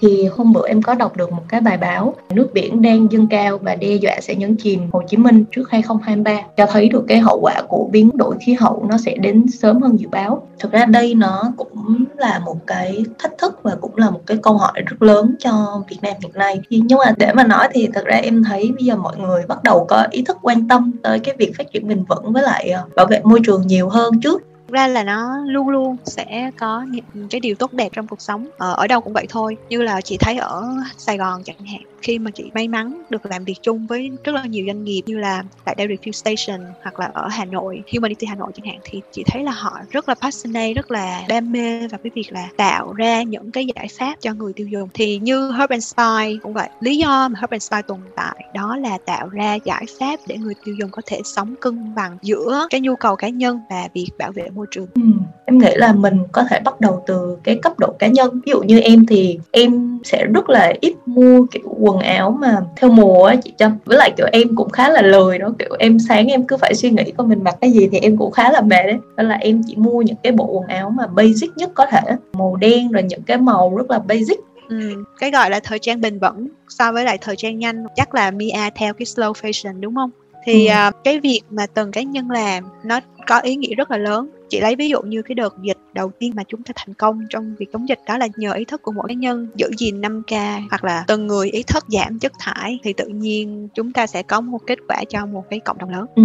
thì 0.00 0.26
hôm 0.26 0.52
bữa 0.52 0.68
em 0.68 0.82
có 0.82 0.94
đọc 0.94 1.16
được 1.16 1.32
một 1.32 1.42
cái 1.48 1.60
bài 1.60 1.76
báo 1.76 2.14
nước 2.30 2.50
biển 2.54 2.82
đang 2.82 3.12
dâng 3.12 3.26
cao 3.26 3.58
và 3.58 3.74
đe 3.74 3.94
dọa 3.94 4.20
sẽ 4.20 4.34
nhấn 4.34 4.56
chìm 4.56 4.80
Hồ 4.92 5.02
Chí 5.08 5.16
Minh 5.16 5.44
trước 5.50 5.70
2023 5.70 6.40
cho 6.56 6.66
thấy 6.66 6.88
được 6.88 7.04
cái 7.08 7.18
hậu 7.18 7.40
quả 7.40 7.62
của 7.68 7.88
biến 7.92 8.10
đổi 8.14 8.34
khí 8.40 8.52
hậu 8.54 8.86
nó 8.88 8.98
sẽ 8.98 9.14
đến 9.20 9.46
sớm 9.48 9.82
hơn 9.82 10.00
dự 10.00 10.08
báo. 10.08 10.46
Thực 10.58 10.72
ra 10.72 10.84
đây 10.84 11.14
nó 11.14 11.52
cũng 11.56 12.04
là 12.16 12.38
một 12.38 12.56
cái 12.66 13.04
thách 13.18 13.38
thức 13.38 13.60
và 13.62 13.76
cũng 13.80 13.96
là 13.96 14.10
một 14.10 14.20
cái 14.26 14.38
câu 14.42 14.56
hỏi 14.56 14.82
rất 14.86 15.02
lớn 15.02 15.34
cho 15.38 15.82
Việt 15.88 15.98
Nam 16.02 16.14
hiện 16.22 16.32
nay. 16.34 16.60
Nhưng 16.70 16.98
mà 16.98 17.14
để 17.16 17.32
mà 17.32 17.44
nói 17.44 17.68
thì 17.72 17.88
thực 17.94 18.04
ra 18.04 18.16
em 18.16 18.44
thấy 18.44 18.72
bây 18.76 18.84
giờ 18.84 18.96
mọi 18.96 19.16
người 19.16 19.42
bắt 19.48 19.62
đầu 19.62 19.86
có 19.88 20.06
ý 20.10 20.22
thức 20.22 20.36
quan 20.42 20.68
tâm 20.68 20.92
tới 21.02 21.18
cái 21.18 21.34
việc 21.38 21.52
phát 21.58 21.72
triển 21.72 21.88
bền 21.88 22.04
vững 22.04 22.32
với 22.32 22.42
lại 22.42 22.70
ờ, 22.70 22.84
bảo 22.96 23.06
vệ 23.06 23.20
môi 23.24 23.40
trường 23.44 23.66
nhiều 23.66 23.88
hơn 23.88 24.20
trước 24.20 24.42
ra 24.70 24.88
là 24.88 25.04
nó 25.04 25.44
luôn 25.46 25.68
luôn 25.68 25.96
sẽ 26.04 26.50
có 26.58 26.82
những 26.90 27.28
cái 27.30 27.40
điều 27.40 27.54
tốt 27.54 27.72
đẹp 27.72 27.88
trong 27.92 28.06
cuộc 28.06 28.20
sống. 28.20 28.46
Ở, 28.58 28.74
ở 28.74 28.86
đâu 28.86 29.00
cũng 29.00 29.12
vậy 29.12 29.26
thôi. 29.28 29.56
Như 29.68 29.82
là 29.82 30.00
chị 30.00 30.16
thấy 30.20 30.36
ở 30.36 30.68
Sài 30.96 31.18
Gòn 31.18 31.42
chẳng 31.44 31.58
hạn 31.66 31.82
khi 32.02 32.18
mà 32.18 32.30
chị 32.30 32.50
may 32.54 32.68
mắn 32.68 33.02
được 33.10 33.26
làm 33.26 33.44
việc 33.44 33.62
chung 33.62 33.86
với 33.86 34.10
rất 34.24 34.34
là 34.34 34.44
nhiều 34.44 34.66
doanh 34.66 34.84
nghiệp 34.84 35.02
như 35.06 35.18
là 35.18 35.44
tại 35.64 35.74
Dairy 35.78 35.94
Fuel 35.94 36.12
Station 36.12 36.66
hoặc 36.82 37.00
là 37.00 37.10
ở 37.14 37.28
Hà 37.28 37.44
Nội 37.44 37.82
Humanity 37.92 38.26
Hà 38.26 38.34
Nội 38.34 38.52
chẳng 38.54 38.66
hạn 38.66 38.78
thì 38.84 39.00
chị 39.12 39.24
thấy 39.26 39.44
là 39.44 39.52
họ 39.52 39.78
rất 39.90 40.08
là 40.08 40.14
passionate 40.14 40.74
rất 40.74 40.90
là 40.90 41.22
đam 41.28 41.52
mê 41.52 41.88
và 41.88 41.98
cái 42.02 42.10
việc 42.14 42.32
là 42.32 42.48
tạo 42.56 42.92
ra 42.92 43.22
những 43.22 43.50
cái 43.50 43.66
giải 43.74 43.88
pháp 43.98 44.14
cho 44.20 44.34
người 44.34 44.52
tiêu 44.52 44.68
dùng. 44.68 44.88
Thì 44.94 45.18
như 45.18 45.52
Herb 45.52 45.70
and 45.70 45.84
Spice 45.84 46.40
cũng 46.42 46.52
vậy. 46.52 46.68
Lý 46.80 46.96
do 46.96 47.28
mà 47.28 47.40
Herb 47.40 47.50
and 47.50 47.62
Spice 47.62 47.82
tồn 47.82 48.00
tại 48.16 48.44
đó 48.54 48.76
là 48.76 48.98
tạo 49.06 49.28
ra 49.28 49.54
giải 49.54 49.84
pháp 50.00 50.20
để 50.26 50.36
người 50.36 50.54
tiêu 50.64 50.74
dùng 50.78 50.90
có 50.90 51.02
thể 51.06 51.20
sống 51.24 51.54
cân 51.60 51.94
bằng 51.94 52.18
giữa 52.22 52.66
cái 52.70 52.80
nhu 52.80 52.96
cầu 52.96 53.16
cá 53.16 53.28
nhân 53.28 53.60
và 53.70 53.88
việc 53.94 54.10
bảo 54.18 54.32
vệ 54.32 54.50
môi 54.50 54.59
trường 54.70 54.86
ừ. 54.94 55.02
em 55.44 55.58
nghĩ 55.58 55.70
là 55.74 55.92
mình 55.92 56.18
có 56.32 56.44
thể 56.50 56.60
bắt 56.64 56.80
đầu 56.80 57.02
từ 57.06 57.36
cái 57.44 57.58
cấp 57.62 57.78
độ 57.78 57.94
cá 57.98 58.06
nhân 58.06 58.40
ví 58.46 58.50
dụ 58.50 58.62
như 58.62 58.80
em 58.80 59.06
thì 59.06 59.38
em 59.50 59.98
sẽ 60.04 60.26
rất 60.26 60.50
là 60.50 60.72
ít 60.80 60.94
mua 61.06 61.46
kiểu 61.50 61.76
quần 61.78 61.98
áo 61.98 62.30
mà 62.30 62.56
theo 62.76 62.90
mùa 62.90 63.24
á 63.24 63.36
chị 63.44 63.52
Trâm 63.56 63.78
với 63.84 63.98
lại 63.98 64.12
kiểu 64.16 64.26
em 64.32 64.56
cũng 64.56 64.70
khá 64.70 64.88
là 64.88 65.02
lười 65.02 65.38
đó 65.38 65.52
kiểu 65.58 65.76
em 65.78 65.98
sáng 65.98 66.26
em 66.26 66.44
cứ 66.44 66.56
phải 66.56 66.74
suy 66.74 66.90
nghĩ 66.90 67.12
coi 67.16 67.26
mình 67.26 67.44
mặc 67.44 67.56
cái 67.60 67.70
gì 67.70 67.88
thì 67.92 67.98
em 67.98 68.16
cũng 68.16 68.30
khá 68.32 68.52
là 68.52 68.60
mệt 68.60 68.82
đấy 68.86 68.98
nên 69.16 69.28
là 69.28 69.34
em 69.34 69.62
chỉ 69.66 69.76
mua 69.76 70.02
những 70.02 70.16
cái 70.22 70.32
bộ 70.32 70.46
quần 70.46 70.66
áo 70.66 70.90
mà 70.90 71.06
basic 71.06 71.56
nhất 71.56 71.70
có 71.74 71.86
thể 71.86 72.00
màu 72.32 72.56
đen 72.56 72.90
rồi 72.90 73.02
những 73.02 73.22
cái 73.22 73.36
màu 73.36 73.76
rất 73.76 73.90
là 73.90 73.98
basic 73.98 74.40
Ừ, 74.70 75.04
cái 75.18 75.30
gọi 75.30 75.50
là 75.50 75.60
thời 75.60 75.78
trang 75.78 76.00
bền 76.00 76.18
vững 76.18 76.48
so 76.68 76.92
với 76.92 77.04
lại 77.04 77.18
thời 77.18 77.36
trang 77.36 77.58
nhanh 77.58 77.84
chắc 77.96 78.14
là 78.14 78.30
Mia 78.30 78.70
theo 78.74 78.94
cái 78.94 79.06
slow 79.06 79.32
fashion 79.32 79.80
đúng 79.80 79.94
không? 79.94 80.10
Thì 80.44 80.66
ừ. 80.66 80.74
uh, 80.88 80.94
cái 81.04 81.20
việc 81.20 81.40
mà 81.50 81.66
từng 81.74 81.92
cá 81.92 82.02
nhân 82.02 82.30
làm 82.30 82.64
nó 82.84 83.00
có 83.26 83.40
ý 83.40 83.56
nghĩa 83.56 83.74
rất 83.74 83.90
là 83.90 83.96
lớn 83.96 84.28
chị 84.50 84.60
lấy 84.60 84.76
ví 84.76 84.88
dụ 84.88 85.02
như 85.02 85.22
cái 85.22 85.34
đợt 85.34 85.54
dịch 85.62 85.78
đầu 85.92 86.10
tiên 86.18 86.32
mà 86.36 86.42
chúng 86.48 86.62
ta 86.62 86.72
thành 86.76 86.94
công 86.94 87.26
trong 87.30 87.54
việc 87.58 87.66
chống 87.72 87.88
dịch 87.88 87.98
đó 88.06 88.18
là 88.18 88.28
nhờ 88.36 88.52
ý 88.52 88.64
thức 88.64 88.82
của 88.82 88.92
mỗi 88.92 89.04
cá 89.08 89.14
nhân 89.14 89.48
giữ 89.54 89.70
gìn 89.78 90.00
5K 90.00 90.62
hoặc 90.70 90.84
là 90.84 91.04
từng 91.08 91.26
người 91.26 91.50
ý 91.50 91.62
thức 91.62 91.84
giảm 91.88 92.18
chất 92.18 92.32
thải 92.38 92.78
thì 92.82 92.92
tự 92.92 93.06
nhiên 93.08 93.68
chúng 93.74 93.92
ta 93.92 94.06
sẽ 94.06 94.22
có 94.22 94.40
một 94.40 94.58
kết 94.66 94.78
quả 94.88 95.04
cho 95.08 95.26
một 95.26 95.44
cái 95.50 95.60
cộng 95.60 95.78
đồng 95.78 95.90
lớn. 95.90 96.06
Ừ. 96.14 96.22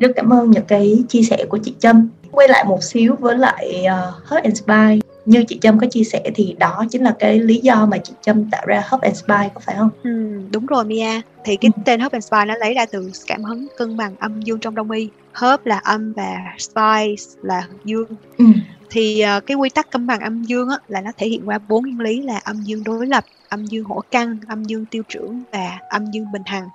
Rất 0.00 0.10
cảm 0.16 0.32
ơn 0.32 0.50
những 0.50 0.64
cái 0.68 1.02
chia 1.08 1.22
sẻ 1.22 1.44
của 1.48 1.58
chị 1.58 1.74
Trâm. 1.78 2.08
Quay 2.30 2.48
lại 2.48 2.64
một 2.64 2.82
xíu 2.82 3.16
với 3.20 3.38
lại 3.38 3.84
ờ, 3.84 4.12
uh, 4.18 4.28
Hurt 4.30 4.42
Inspire 4.42 4.98
như 5.26 5.44
chị 5.48 5.58
Trâm 5.62 5.78
có 5.78 5.86
chia 5.90 6.04
sẻ 6.04 6.30
thì 6.34 6.56
đó 6.58 6.84
chính 6.90 7.02
là 7.02 7.14
cái 7.18 7.38
lý 7.38 7.60
do 7.62 7.86
mà 7.86 7.98
chị 7.98 8.12
Trâm 8.22 8.50
tạo 8.50 8.62
ra 8.66 8.82
Hub 8.90 9.00
and 9.00 9.16
Spy 9.16 9.48
có 9.54 9.60
phải 9.60 9.76
không? 9.78 9.90
Ừ, 10.02 10.40
đúng 10.50 10.66
rồi 10.66 10.84
Mia. 10.84 11.20
Thì 11.44 11.56
cái 11.56 11.70
ừ. 11.76 11.82
tên 11.84 12.00
Hub 12.00 12.12
and 12.12 12.24
Spy 12.24 12.38
nó 12.46 12.54
lấy 12.56 12.74
ra 12.74 12.86
từ 12.86 13.10
cảm 13.26 13.44
hứng 13.44 13.66
cân 13.76 13.96
bằng 13.96 14.16
âm 14.18 14.42
dương 14.42 14.58
trong 14.58 14.74
đông 14.74 14.90
y. 14.90 15.08
Hub 15.34 15.60
là 15.64 15.78
âm 15.78 16.12
và 16.12 16.36
Spy 16.58 17.16
là 17.42 17.68
dương. 17.84 18.08
Ừ. 18.38 18.44
Thì 18.90 19.24
uh, 19.36 19.46
cái 19.46 19.54
quy 19.56 19.68
tắc 19.68 19.90
cân 19.90 20.06
bằng 20.06 20.20
âm 20.20 20.42
dương 20.42 20.68
á, 20.68 20.76
là 20.88 21.00
nó 21.00 21.10
thể 21.16 21.28
hiện 21.28 21.48
qua 21.48 21.58
bốn 21.68 21.82
nguyên 21.82 22.00
lý 22.00 22.22
là 22.22 22.38
âm 22.44 22.62
dương 22.62 22.84
đối 22.84 23.06
lập, 23.06 23.24
âm 23.48 23.64
dương 23.64 23.84
hỗ 23.84 24.00
căn, 24.10 24.36
âm 24.48 24.64
dương 24.64 24.84
tiêu 24.86 25.02
trưởng 25.08 25.42
và 25.52 25.78
âm 25.88 26.06
dương 26.12 26.32
bình 26.32 26.42
hằng 26.46 26.68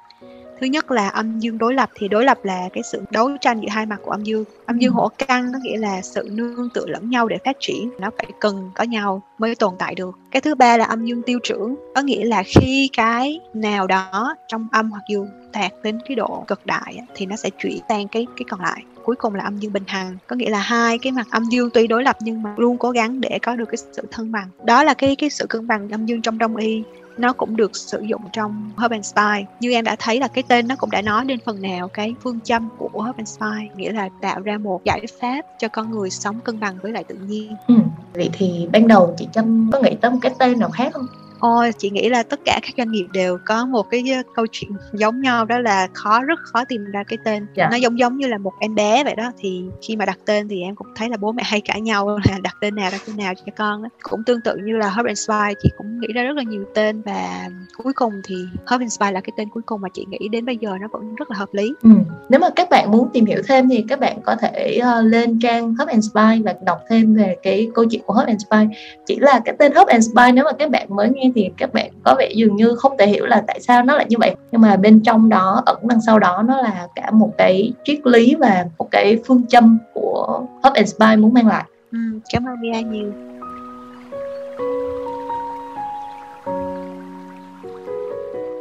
thứ 0.59 0.67
nhất 0.67 0.91
là 0.91 1.09
âm 1.09 1.39
dương 1.39 1.57
đối 1.57 1.73
lập 1.73 1.89
thì 1.95 2.07
đối 2.07 2.25
lập 2.25 2.37
là 2.43 2.69
cái 2.73 2.83
sự 2.83 3.01
đấu 3.11 3.29
tranh 3.41 3.61
giữa 3.61 3.69
hai 3.69 3.85
mặt 3.85 3.99
của 4.03 4.11
âm 4.11 4.23
dương. 4.23 4.43
Âm 4.65 4.77
dương 4.79 4.93
ừ. 4.93 4.95
hỗ 4.95 5.09
căn 5.17 5.51
nó 5.51 5.59
nghĩa 5.63 5.77
là 5.77 6.01
sự 6.01 6.29
nương 6.31 6.69
tựa 6.73 6.85
lẫn 6.85 7.09
nhau 7.09 7.27
để 7.27 7.37
phát 7.45 7.57
triển 7.59 7.91
nó 7.99 8.09
phải 8.17 8.27
cần 8.39 8.71
có 8.75 8.83
nhau 8.83 9.21
mới 9.37 9.55
tồn 9.55 9.73
tại 9.79 9.95
được. 9.95 10.19
Cái 10.31 10.41
thứ 10.41 10.55
ba 10.55 10.77
là 10.77 10.85
âm 10.85 11.05
dương 11.05 11.21
tiêu 11.21 11.39
trưởng 11.43 11.75
có 11.95 12.01
nghĩa 12.01 12.25
là 12.25 12.43
khi 12.43 12.89
cái 12.97 13.39
nào 13.53 13.87
đó 13.87 14.35
trong 14.47 14.67
âm 14.71 14.91
hoặc 14.91 15.01
dương 15.09 15.27
đạt 15.53 15.71
đến 15.83 15.99
cái 16.07 16.15
độ 16.15 16.43
cực 16.47 16.65
đại 16.65 16.99
thì 17.15 17.25
nó 17.25 17.35
sẽ 17.35 17.49
chuyển 17.49 17.79
sang 17.89 18.07
cái 18.07 18.27
cái 18.37 18.45
còn 18.49 18.61
lại. 18.61 18.83
Cuối 19.03 19.15
cùng 19.15 19.35
là 19.35 19.43
âm 19.43 19.57
dương 19.57 19.73
bình 19.73 19.83
hằng 19.87 20.17
có 20.27 20.35
nghĩa 20.35 20.49
là 20.49 20.59
hai 20.59 20.97
cái 20.97 21.11
mặt 21.11 21.27
âm 21.31 21.43
dương 21.43 21.69
tuy 21.73 21.87
đối 21.87 22.03
lập 22.03 22.17
nhưng 22.19 22.43
mà 22.43 22.53
luôn 22.57 22.77
cố 22.77 22.91
gắng 22.91 23.21
để 23.21 23.39
có 23.41 23.55
được 23.55 23.65
cái 23.65 23.77
sự 23.77 24.01
thăng 24.11 24.31
bằng. 24.31 24.47
Đó 24.63 24.83
là 24.83 24.93
cái 24.93 25.15
cái 25.15 25.29
sự 25.29 25.45
cân 25.49 25.67
bằng 25.67 25.89
âm 25.89 26.05
dương 26.05 26.21
trong 26.21 26.37
đông 26.37 26.55
y 26.55 26.83
nó 27.19 27.33
cũng 27.33 27.55
được 27.55 27.75
sử 27.75 28.01
dụng 28.01 28.21
trong 28.33 28.71
Herb 28.77 28.91
and 28.91 29.05
Spy. 29.05 29.45
như 29.59 29.71
em 29.71 29.85
đã 29.85 29.95
thấy 29.99 30.19
là 30.19 30.27
cái 30.27 30.43
tên 30.47 30.67
nó 30.67 30.75
cũng 30.75 30.91
đã 30.91 31.01
nói 31.01 31.25
đến 31.25 31.39
phần 31.45 31.61
nào 31.61 31.87
cái 31.87 32.15
phương 32.23 32.39
châm 32.43 32.69
của 32.77 33.03
Herb 33.03 33.17
and 33.17 33.29
Spy, 33.29 33.69
nghĩa 33.75 33.91
là 33.91 34.09
tạo 34.21 34.39
ra 34.39 34.57
một 34.57 34.83
giải 34.83 35.05
pháp 35.19 35.41
cho 35.59 35.67
con 35.67 35.91
người 35.91 36.09
sống 36.09 36.39
cân 36.39 36.59
bằng 36.59 36.77
với 36.81 36.91
lại 36.91 37.03
tự 37.03 37.15
nhiên 37.15 37.55
ừ. 37.67 37.75
vậy 38.13 38.29
thì 38.33 38.67
ban 38.71 38.87
đầu 38.87 39.15
chị 39.17 39.27
Trâm 39.33 39.69
có 39.73 39.79
nghĩ 39.79 39.95
tới 40.01 40.11
một 40.11 40.17
cái 40.21 40.31
tên 40.39 40.59
nào 40.59 40.69
khác 40.69 40.93
không 40.93 41.05
Ôi, 41.39 41.71
chị 41.77 41.89
nghĩ 41.89 42.09
là 42.09 42.23
tất 42.23 42.39
cả 42.45 42.59
các 42.61 42.71
doanh 42.77 42.91
nghiệp 42.91 43.05
đều 43.13 43.37
có 43.45 43.65
một 43.65 43.89
cái 43.89 44.03
câu 44.35 44.45
chuyện 44.51 44.71
giống 44.93 45.21
nhau 45.21 45.45
đó 45.45 45.59
là 45.59 45.87
khó 45.93 46.23
rất 46.23 46.39
khó 46.43 46.65
tìm 46.65 46.85
ra 46.85 47.03
cái 47.03 47.17
tên. 47.23 47.45
Dạ. 47.55 47.69
Nó 47.71 47.77
giống 47.77 47.99
giống 47.99 48.17
như 48.17 48.27
là 48.27 48.37
một 48.37 48.53
em 48.59 48.75
bé 48.75 49.03
vậy 49.03 49.15
đó 49.15 49.31
thì 49.37 49.63
khi 49.81 49.95
mà 49.95 50.05
đặt 50.05 50.19
tên 50.25 50.47
thì 50.47 50.61
em 50.61 50.75
cũng 50.75 50.87
thấy 50.95 51.09
là 51.09 51.17
bố 51.17 51.31
mẹ 51.31 51.43
hay 51.45 51.61
cãi 51.61 51.81
nhau 51.81 52.19
là 52.29 52.37
đặt 52.43 52.55
tên 52.61 52.75
nào 52.75 52.89
đặt 52.91 53.01
tên 53.07 53.17
nào 53.17 53.33
cho 53.33 53.51
con. 53.57 53.83
Cũng 54.01 54.23
tương 54.23 54.41
tự 54.41 54.55
như 54.63 54.77
là 54.77 54.89
Hub 54.89 55.05
and 55.05 55.19
Spy 55.19 55.53
chị 55.63 55.69
cũng 55.77 55.99
nghĩ 55.99 56.07
ra 56.13 56.23
rất 56.23 56.35
là 56.35 56.43
nhiều 56.43 56.63
tên 56.75 57.01
và 57.01 57.49
cuối 57.83 57.93
cùng 57.93 58.13
thì 58.23 58.35
Hub 58.67 58.81
and 58.81 58.93
Spy 58.93 59.11
là 59.11 59.21
cái 59.21 59.33
tên 59.37 59.49
cuối 59.49 59.63
cùng 59.65 59.81
mà 59.81 59.89
chị 59.93 60.05
nghĩ 60.09 60.27
đến 60.31 60.45
bây 60.45 60.57
giờ 60.57 60.77
nó 60.81 60.87
vẫn 60.91 61.15
rất 61.15 61.31
là 61.31 61.37
hợp 61.37 61.49
lý. 61.51 61.73
Ừ. 61.83 61.89
Nếu 62.29 62.39
mà 62.39 62.49
các 62.55 62.69
bạn 62.69 62.91
muốn 62.91 63.09
tìm 63.13 63.25
hiểu 63.25 63.41
thêm 63.47 63.69
thì 63.69 63.85
các 63.87 63.99
bạn 63.99 64.21
có 64.21 64.35
thể 64.35 64.79
uh, 64.81 65.05
lên 65.05 65.39
trang 65.39 65.75
Hub 65.75 65.87
and 65.87 66.11
Spy 66.11 66.43
và 66.45 66.55
đọc 66.65 66.79
thêm 66.89 67.15
về 67.15 67.35
cái 67.43 67.69
câu 67.73 67.85
chuyện 67.85 68.01
của 68.05 68.13
Hub 68.13 68.27
and 68.27 68.41
Spy. 68.47 68.57
Chỉ 69.05 69.15
là 69.19 69.39
cái 69.45 69.55
tên 69.59 69.73
Hub 69.75 69.87
and 69.87 70.11
Spy 70.11 70.31
nếu 70.33 70.45
mà 70.45 70.51
các 70.51 70.69
bạn 70.69 70.87
mới 70.95 71.09
nghe 71.09 71.28
thì 71.35 71.49
các 71.57 71.73
bạn 71.73 71.91
có 72.03 72.15
vẻ 72.19 72.29
dường 72.35 72.55
như 72.55 72.75
không 72.75 72.97
thể 72.99 73.07
hiểu 73.07 73.25
là 73.25 73.43
tại 73.47 73.59
sao 73.59 73.83
nó 73.83 73.95
lại 73.95 74.05
như 74.09 74.17
vậy. 74.19 74.35
Nhưng 74.51 74.61
mà 74.61 74.75
bên 74.75 75.01
trong 75.03 75.29
đó 75.29 75.63
ẩn 75.65 75.77
đằng 75.83 76.01
sau 76.01 76.19
đó 76.19 76.43
nó 76.47 76.61
là 76.61 76.87
cả 76.95 77.11
một 77.11 77.31
cái 77.37 77.73
triết 77.83 77.99
lý 78.03 78.35
và 78.35 78.65
một 78.77 78.87
cái 78.91 79.17
phương 79.25 79.47
châm 79.47 79.77
của 79.93 80.41
Hub 80.63 80.73
and 80.73 80.95
Spy 80.95 81.15
muốn 81.17 81.33
mang 81.33 81.47
lại. 81.47 81.63
Ừ, 81.91 81.99
cảm 82.33 82.45
ơn 82.45 82.61
Mia 82.61 82.81
nhiều. 82.81 83.11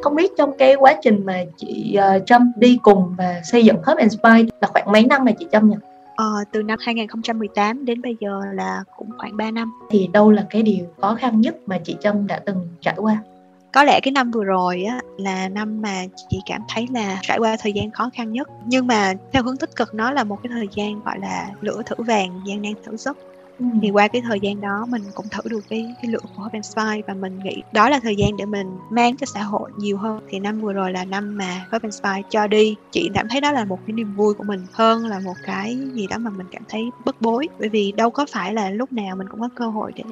không 0.08 0.14
biết 0.14 0.32
trong 0.36 0.52
cái 0.58 0.74
quá 0.74 0.94
trình 1.02 1.26
mà 1.26 1.44
chị 1.56 1.98
uh, 2.16 2.26
Trâm 2.26 2.52
đi 2.56 2.78
cùng 2.82 3.14
và 3.18 3.40
xây 3.44 3.64
dựng 3.64 3.76
Hub 3.86 3.98
and 3.98 4.12
Spy 4.12 4.50
là 4.60 4.68
khoảng 4.68 4.92
mấy 4.92 5.04
năm 5.04 5.24
mà 5.24 5.32
chị 5.38 5.46
Trâm 5.52 5.70
nhỉ? 5.70 5.76
Ờ, 6.18 6.44
từ 6.52 6.62
năm 6.62 6.78
2018 6.82 7.84
đến 7.84 8.02
bây 8.02 8.16
giờ 8.20 8.40
là 8.54 8.84
cũng 8.96 9.10
khoảng 9.18 9.36
3 9.36 9.50
năm. 9.50 9.72
Thì 9.90 10.08
đâu 10.12 10.30
là 10.30 10.46
cái 10.50 10.62
điều 10.62 10.86
khó 11.00 11.14
khăn 11.14 11.40
nhất 11.40 11.56
mà 11.66 11.78
chị 11.84 11.96
Trâm 12.00 12.26
đã 12.26 12.38
từng 12.46 12.68
trải 12.80 12.94
qua? 12.96 13.18
có 13.72 13.84
lẽ 13.84 14.00
cái 14.02 14.12
năm 14.12 14.30
vừa 14.30 14.44
rồi 14.44 14.82
á 14.82 15.00
là 15.18 15.48
năm 15.48 15.82
mà 15.82 16.04
chị 16.30 16.40
cảm 16.46 16.62
thấy 16.68 16.86
là 16.94 17.18
trải 17.22 17.38
qua 17.38 17.56
thời 17.60 17.72
gian 17.72 17.90
khó 17.90 18.10
khăn 18.14 18.32
nhất 18.32 18.48
nhưng 18.66 18.86
mà 18.86 19.14
theo 19.32 19.42
hướng 19.42 19.56
tích 19.56 19.76
cực 19.76 19.94
nó 19.94 20.10
là 20.10 20.24
một 20.24 20.38
cái 20.42 20.50
thời 20.52 20.68
gian 20.74 21.00
gọi 21.04 21.18
là 21.18 21.48
lửa 21.60 21.82
thử 21.86 21.96
vàng 21.98 22.40
gian 22.46 22.62
nan 22.62 22.72
thử 22.84 22.96
sức 22.96 23.18
Ừ. 23.58 23.64
thì 23.82 23.90
qua 23.90 24.08
cái 24.08 24.22
thời 24.22 24.40
gian 24.40 24.60
đó 24.60 24.86
mình 24.88 25.02
cũng 25.14 25.28
thử 25.28 25.40
được 25.48 25.64
cái 25.70 25.94
cái 26.02 26.10
lửa 26.10 26.18
của 26.36 26.44
Open 26.46 26.62
Spy 26.62 27.02
và 27.06 27.14
mình 27.14 27.38
nghĩ 27.38 27.62
đó 27.72 27.88
là 27.88 28.00
thời 28.00 28.16
gian 28.16 28.36
để 28.38 28.44
mình 28.46 28.66
mang 28.90 29.16
cho 29.16 29.26
xã 29.26 29.42
hội 29.42 29.70
nhiều 29.78 29.96
hơn. 29.98 30.20
Thì 30.28 30.38
năm 30.38 30.60
vừa 30.60 30.72
rồi 30.72 30.92
là 30.92 31.04
năm 31.04 31.36
mà 31.36 31.66
Open 31.76 31.92
Spy 31.92 32.22
cho 32.30 32.46
đi 32.46 32.76
chị 32.92 33.10
cảm 33.14 33.28
thấy 33.28 33.40
đó 33.40 33.52
là 33.52 33.64
một 33.64 33.78
cái 33.86 33.94
niềm 33.94 34.14
vui 34.14 34.34
của 34.34 34.44
mình 34.44 34.66
hơn 34.72 35.06
là 35.06 35.20
một 35.20 35.34
cái 35.46 35.78
gì 35.92 36.06
đó 36.06 36.18
mà 36.18 36.30
mình 36.30 36.46
cảm 36.50 36.62
thấy 36.68 36.90
bức 37.04 37.20
bối. 37.20 37.48
Bởi 37.58 37.68
vì 37.68 37.92
đâu 37.92 38.10
có 38.10 38.26
phải 38.32 38.54
là 38.54 38.70
lúc 38.70 38.92
nào 38.92 39.16
mình 39.16 39.28
cũng 39.30 39.40
có 39.40 39.48
cơ 39.56 39.68
hội 39.68 39.92
để 39.96 40.04